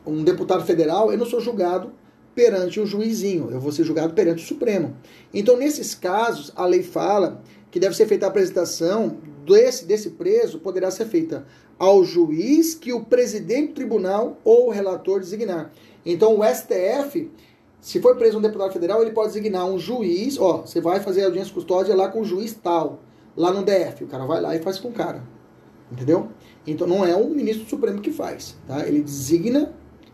[0.05, 1.91] um deputado federal, eu não sou julgado
[2.35, 4.95] perante um juizinho, eu vou ser julgado perante o Supremo.
[5.33, 10.59] Então, nesses casos, a lei fala que deve ser feita a apresentação desse, desse preso,
[10.59, 11.45] poderá ser feita
[11.79, 15.71] ao juiz que o presidente do tribunal ou o relator designar.
[16.05, 17.31] Então, o STF,
[17.85, 21.23] Se for preso um deputado federal, ele pode designar um juiz, ó, você vai fazer
[21.23, 23.03] audiência custódia lá com o juiz tal,
[23.37, 24.05] lá no DF.
[24.05, 25.21] O cara vai lá e faz com o cara.
[25.91, 26.29] Entendeu?
[26.65, 28.87] Então não é o ministro supremo que faz, tá?
[28.87, 29.71] Ele designa,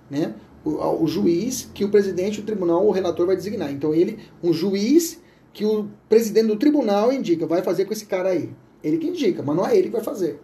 [0.09, 3.71] né, o, o juiz que o presidente do tribunal, o relator vai designar.
[3.71, 5.19] Então ele, um juiz
[5.53, 8.49] que o presidente do tribunal indica, vai fazer com esse cara aí.
[8.83, 10.39] Ele que indica, mas não é ele que vai fazer.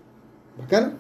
[0.57, 0.97] Bacana?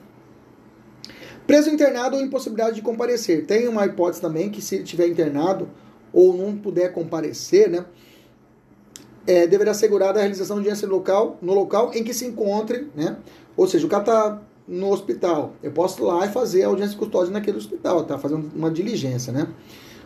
[1.45, 3.45] Preso internado ou impossibilidade de comparecer.
[3.45, 5.69] Tem uma hipótese também que se ele estiver internado
[6.11, 7.85] ou não puder comparecer, né,
[9.25, 13.17] é, deverá assegurar a realização de audiência local, no local em que se encontre, né,
[13.55, 16.93] ou seja, o cara está no hospital, eu posso ir lá e fazer a audiência
[16.93, 19.47] de custódia naquele hospital, tá fazendo uma diligência, né,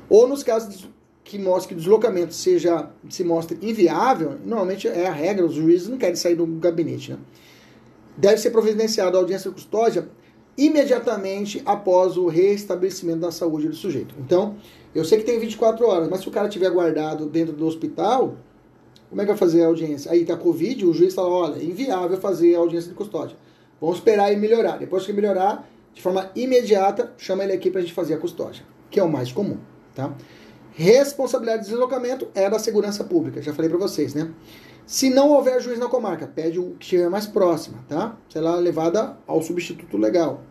[0.09, 0.87] ou nos casos
[1.23, 5.87] que mostre que o deslocamento seja, se mostre inviável, normalmente é a regra, os juízes
[5.87, 7.17] não querem sair do gabinete, né,
[8.15, 10.09] deve ser providenciada a audiência de custódia
[10.57, 14.13] imediatamente após o restabelecimento da saúde do sujeito.
[14.19, 14.57] Então,
[14.93, 18.35] eu sei que tem 24 horas, mas se o cara tiver guardado dentro do hospital,
[19.09, 20.11] como é que vai fazer a audiência?
[20.11, 23.35] Aí tá Covid, o juiz fala, olha, é inviável fazer a audiência de custódia.
[23.81, 24.77] Vamos esperar ele melhorar.
[24.77, 28.63] Depois que melhorar, de forma imediata, chama ele aqui para a gente fazer a custódia,
[28.91, 29.57] que é o mais comum,
[29.95, 30.13] tá?
[30.73, 34.31] Responsabilidade de deslocamento é da segurança pública, já falei para vocês, né?
[34.85, 38.17] Se não houver juiz na comarca, pede o que estiver mais próxima, tá?
[38.29, 40.43] Será levada ao substituto legal.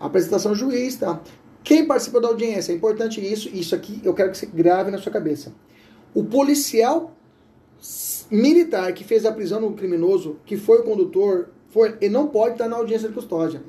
[0.00, 1.20] Apresentação do juiz, tá?
[1.62, 2.72] Quem participa da audiência?
[2.72, 3.48] É importante isso.
[3.48, 5.52] Isso aqui eu quero que você grave na sua cabeça.
[6.14, 7.12] O policial
[8.30, 11.48] militar que fez a prisão do criminoso, que foi o condutor,
[12.00, 13.62] ele não pode estar na audiência de custódia.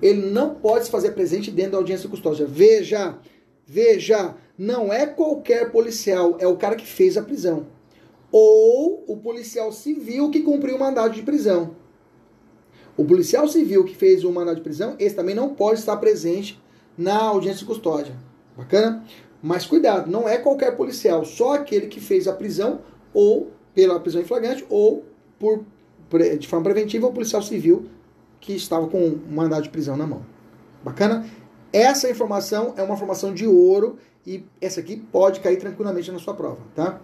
[0.00, 2.46] Ele não pode se fazer presente dentro da audiência de custódia.
[2.46, 3.18] Veja,
[3.66, 7.66] veja, não é qualquer policial, é o cara que fez a prisão.
[8.30, 11.76] Ou o policial civil que cumpriu o mandado de prisão.
[12.96, 16.60] O policial civil que fez o mandado de prisão, esse também não pode estar presente
[16.96, 18.14] na audiência de custódia.
[18.56, 19.04] Bacana?
[19.42, 22.80] Mas cuidado, não é qualquer policial, só aquele que fez a prisão
[23.12, 25.04] ou pela prisão em flagrante ou
[25.38, 25.64] por
[26.38, 27.86] de forma preventiva o policial civil
[28.40, 30.24] que estava com um mandado de prisão na mão.
[30.84, 31.26] Bacana?
[31.72, 33.96] Essa informação é uma informação de ouro
[34.26, 37.00] e essa aqui pode cair tranquilamente na sua prova, tá?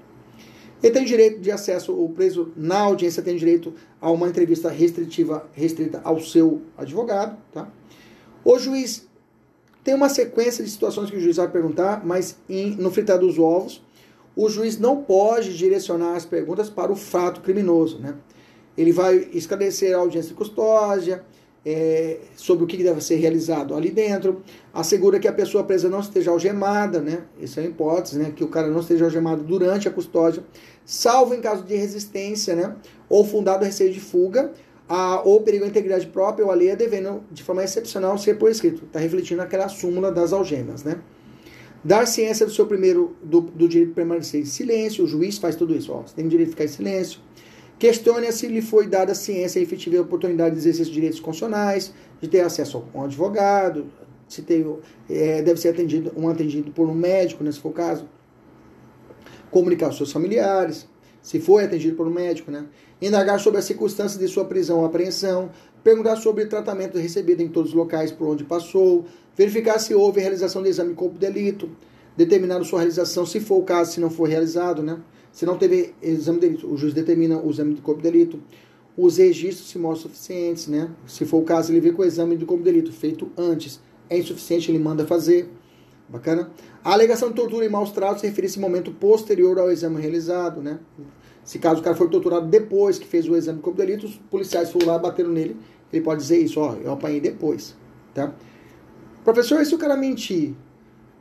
[0.82, 5.48] Ele tem direito de acesso, o preso na audiência tem direito a uma entrevista restritiva,
[5.52, 7.68] restrita ao seu advogado, tá?
[8.44, 9.09] O juiz
[9.82, 13.38] tem uma sequência de situações que o juiz vai perguntar, mas em, no fritar dos
[13.38, 13.82] ovos,
[14.36, 17.98] o juiz não pode direcionar as perguntas para o fato criminoso.
[17.98, 18.14] Né?
[18.79, 21.24] Ele vai esclarecer a audiência de custódia,
[21.66, 26.01] é, sobre o que deve ser realizado ali dentro, assegura que a pessoa presa não
[26.01, 27.24] esteja algemada, né?
[27.39, 28.33] Isso é uma hipótese, né?
[28.35, 30.43] Que o cara não esteja algemado durante a custódia,
[30.85, 32.74] salvo em caso de resistência, né?
[33.09, 34.53] Ou fundado receio de fuga,
[34.89, 38.85] a, ou perigo à integridade própria ou alheia, devendo, de forma excepcional, ser por escrito.
[38.85, 41.01] Está refletindo aquela súmula das algemas, né?
[41.85, 45.55] Dar ciência do seu primeiro, do, do direito de permanecer em silêncio, o juiz faz
[45.55, 47.20] tudo isso, ó, você tem o direito de ficar em silêncio.
[47.79, 52.41] Questione se lhe foi dada ciência e efetiva oportunidade de exercer direitos constitucionais, de ter
[52.41, 53.87] acesso a um advogado,
[54.29, 54.45] se
[55.09, 58.09] é, deve ser atendido, um atendido por um médico, né, se for o caso.
[59.51, 60.89] Comunicar aos seus familiares,
[61.22, 62.66] se foi atendido por um médico, né?
[63.01, 65.51] Indagar sobre as circunstâncias de sua prisão ou apreensão,
[65.83, 69.07] perguntar sobre o tratamento recebido em todos os locais por onde passou,
[69.37, 71.70] verificar se houve realização de exame corpo de delito,
[72.16, 74.99] determinar sua realização, se for o caso, se não for realizado, né?
[75.39, 78.43] Se não teve exame de delito, o juiz determina o exame de corpo de delito.
[78.97, 80.91] Os registros se mostram suficientes, né?
[81.07, 83.80] Se for o caso, ele vê com o exame de corpo de delito feito antes
[84.11, 85.49] é insuficiente, ele manda fazer.
[86.09, 86.51] Bacana?
[86.82, 90.80] A alegação de tortura e maus tratos refere esse momento posterior ao exame realizado, né?
[91.45, 94.07] Se caso o cara for torturado depois que fez o exame de corpo de delito,
[94.07, 95.57] os policiais foram lá bateram nele,
[95.93, 97.76] ele pode dizer isso, ó, eu apanhei depois,
[98.12, 98.34] tá?
[99.22, 100.57] Professor, e se o cara mentir?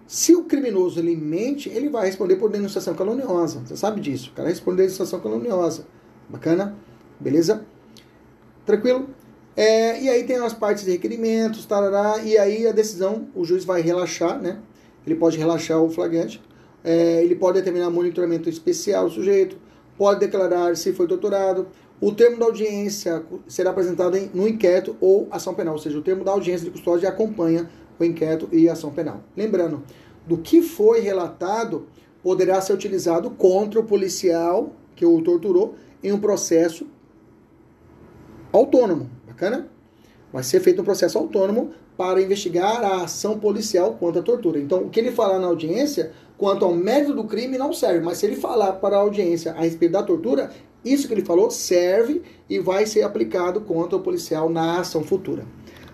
[0.08, 3.60] Se o criminoso ele mente, ele vai responder por denunciação caluniosa.
[3.66, 4.30] Você sabe disso.
[4.32, 5.86] O cara responde denunciação caluniosa.
[6.30, 6.78] Bacana?
[7.20, 7.66] Beleza?
[8.66, 9.10] Tranquilo?
[9.55, 13.66] É, e aí tem as partes de requerimentos, tarará, e aí a decisão, o juiz
[13.66, 14.60] vai relaxar, né?
[15.05, 16.39] Ele pode relaxar o flagrante,
[16.84, 19.58] é, ele pode determinar monitoramento especial do sujeito,
[19.97, 21.68] pode declarar se foi torturado.
[21.99, 26.03] O termo da audiência será apresentado em, no inquérito ou ação penal, ou seja, o
[26.03, 27.68] termo da audiência de custódia acompanha
[27.99, 29.21] o inquérito e a ação penal.
[29.35, 29.83] Lembrando,
[30.25, 31.87] do que foi relatado
[32.21, 36.87] poderá ser utilizado contra o policial que o torturou em um processo
[38.51, 39.09] autônomo.
[39.25, 39.69] Bacana?
[40.31, 44.59] Vai ser feito um processo autônomo para investigar a ação policial contra a tortura.
[44.59, 48.19] Então, o que ele falar na audiência quanto ao mérito do crime não serve, mas
[48.19, 50.51] se ele falar para a audiência a respeito da tortura,
[50.85, 55.45] isso que ele falou serve e vai ser aplicado contra o policial na ação futura.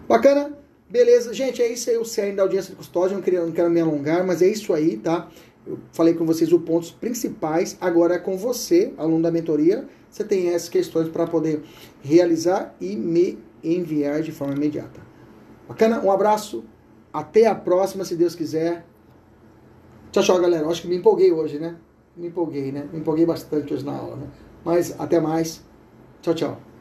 [0.07, 0.62] Bacana?
[0.93, 3.15] Beleza, gente, é isso aí o cerne da audiência de custódia.
[3.15, 5.27] Não, queria, não quero me alongar, mas é isso aí, tá?
[5.65, 10.23] Eu falei com vocês os pontos principais, agora é com você, aluno da mentoria, você
[10.23, 11.63] tem essas questões para poder
[12.03, 15.01] realizar e me enviar de forma imediata.
[15.67, 15.99] Bacana?
[15.99, 16.63] Um abraço,
[17.11, 18.85] até a próxima, se Deus quiser.
[20.11, 20.67] Tchau, tchau, galera.
[20.67, 21.75] acho que me empolguei hoje, né?
[22.15, 22.87] Me empolguei, né?
[22.93, 24.27] Me empolguei bastante hoje na aula, né?
[24.63, 25.63] Mas até mais.
[26.21, 26.72] Tchau, tchau.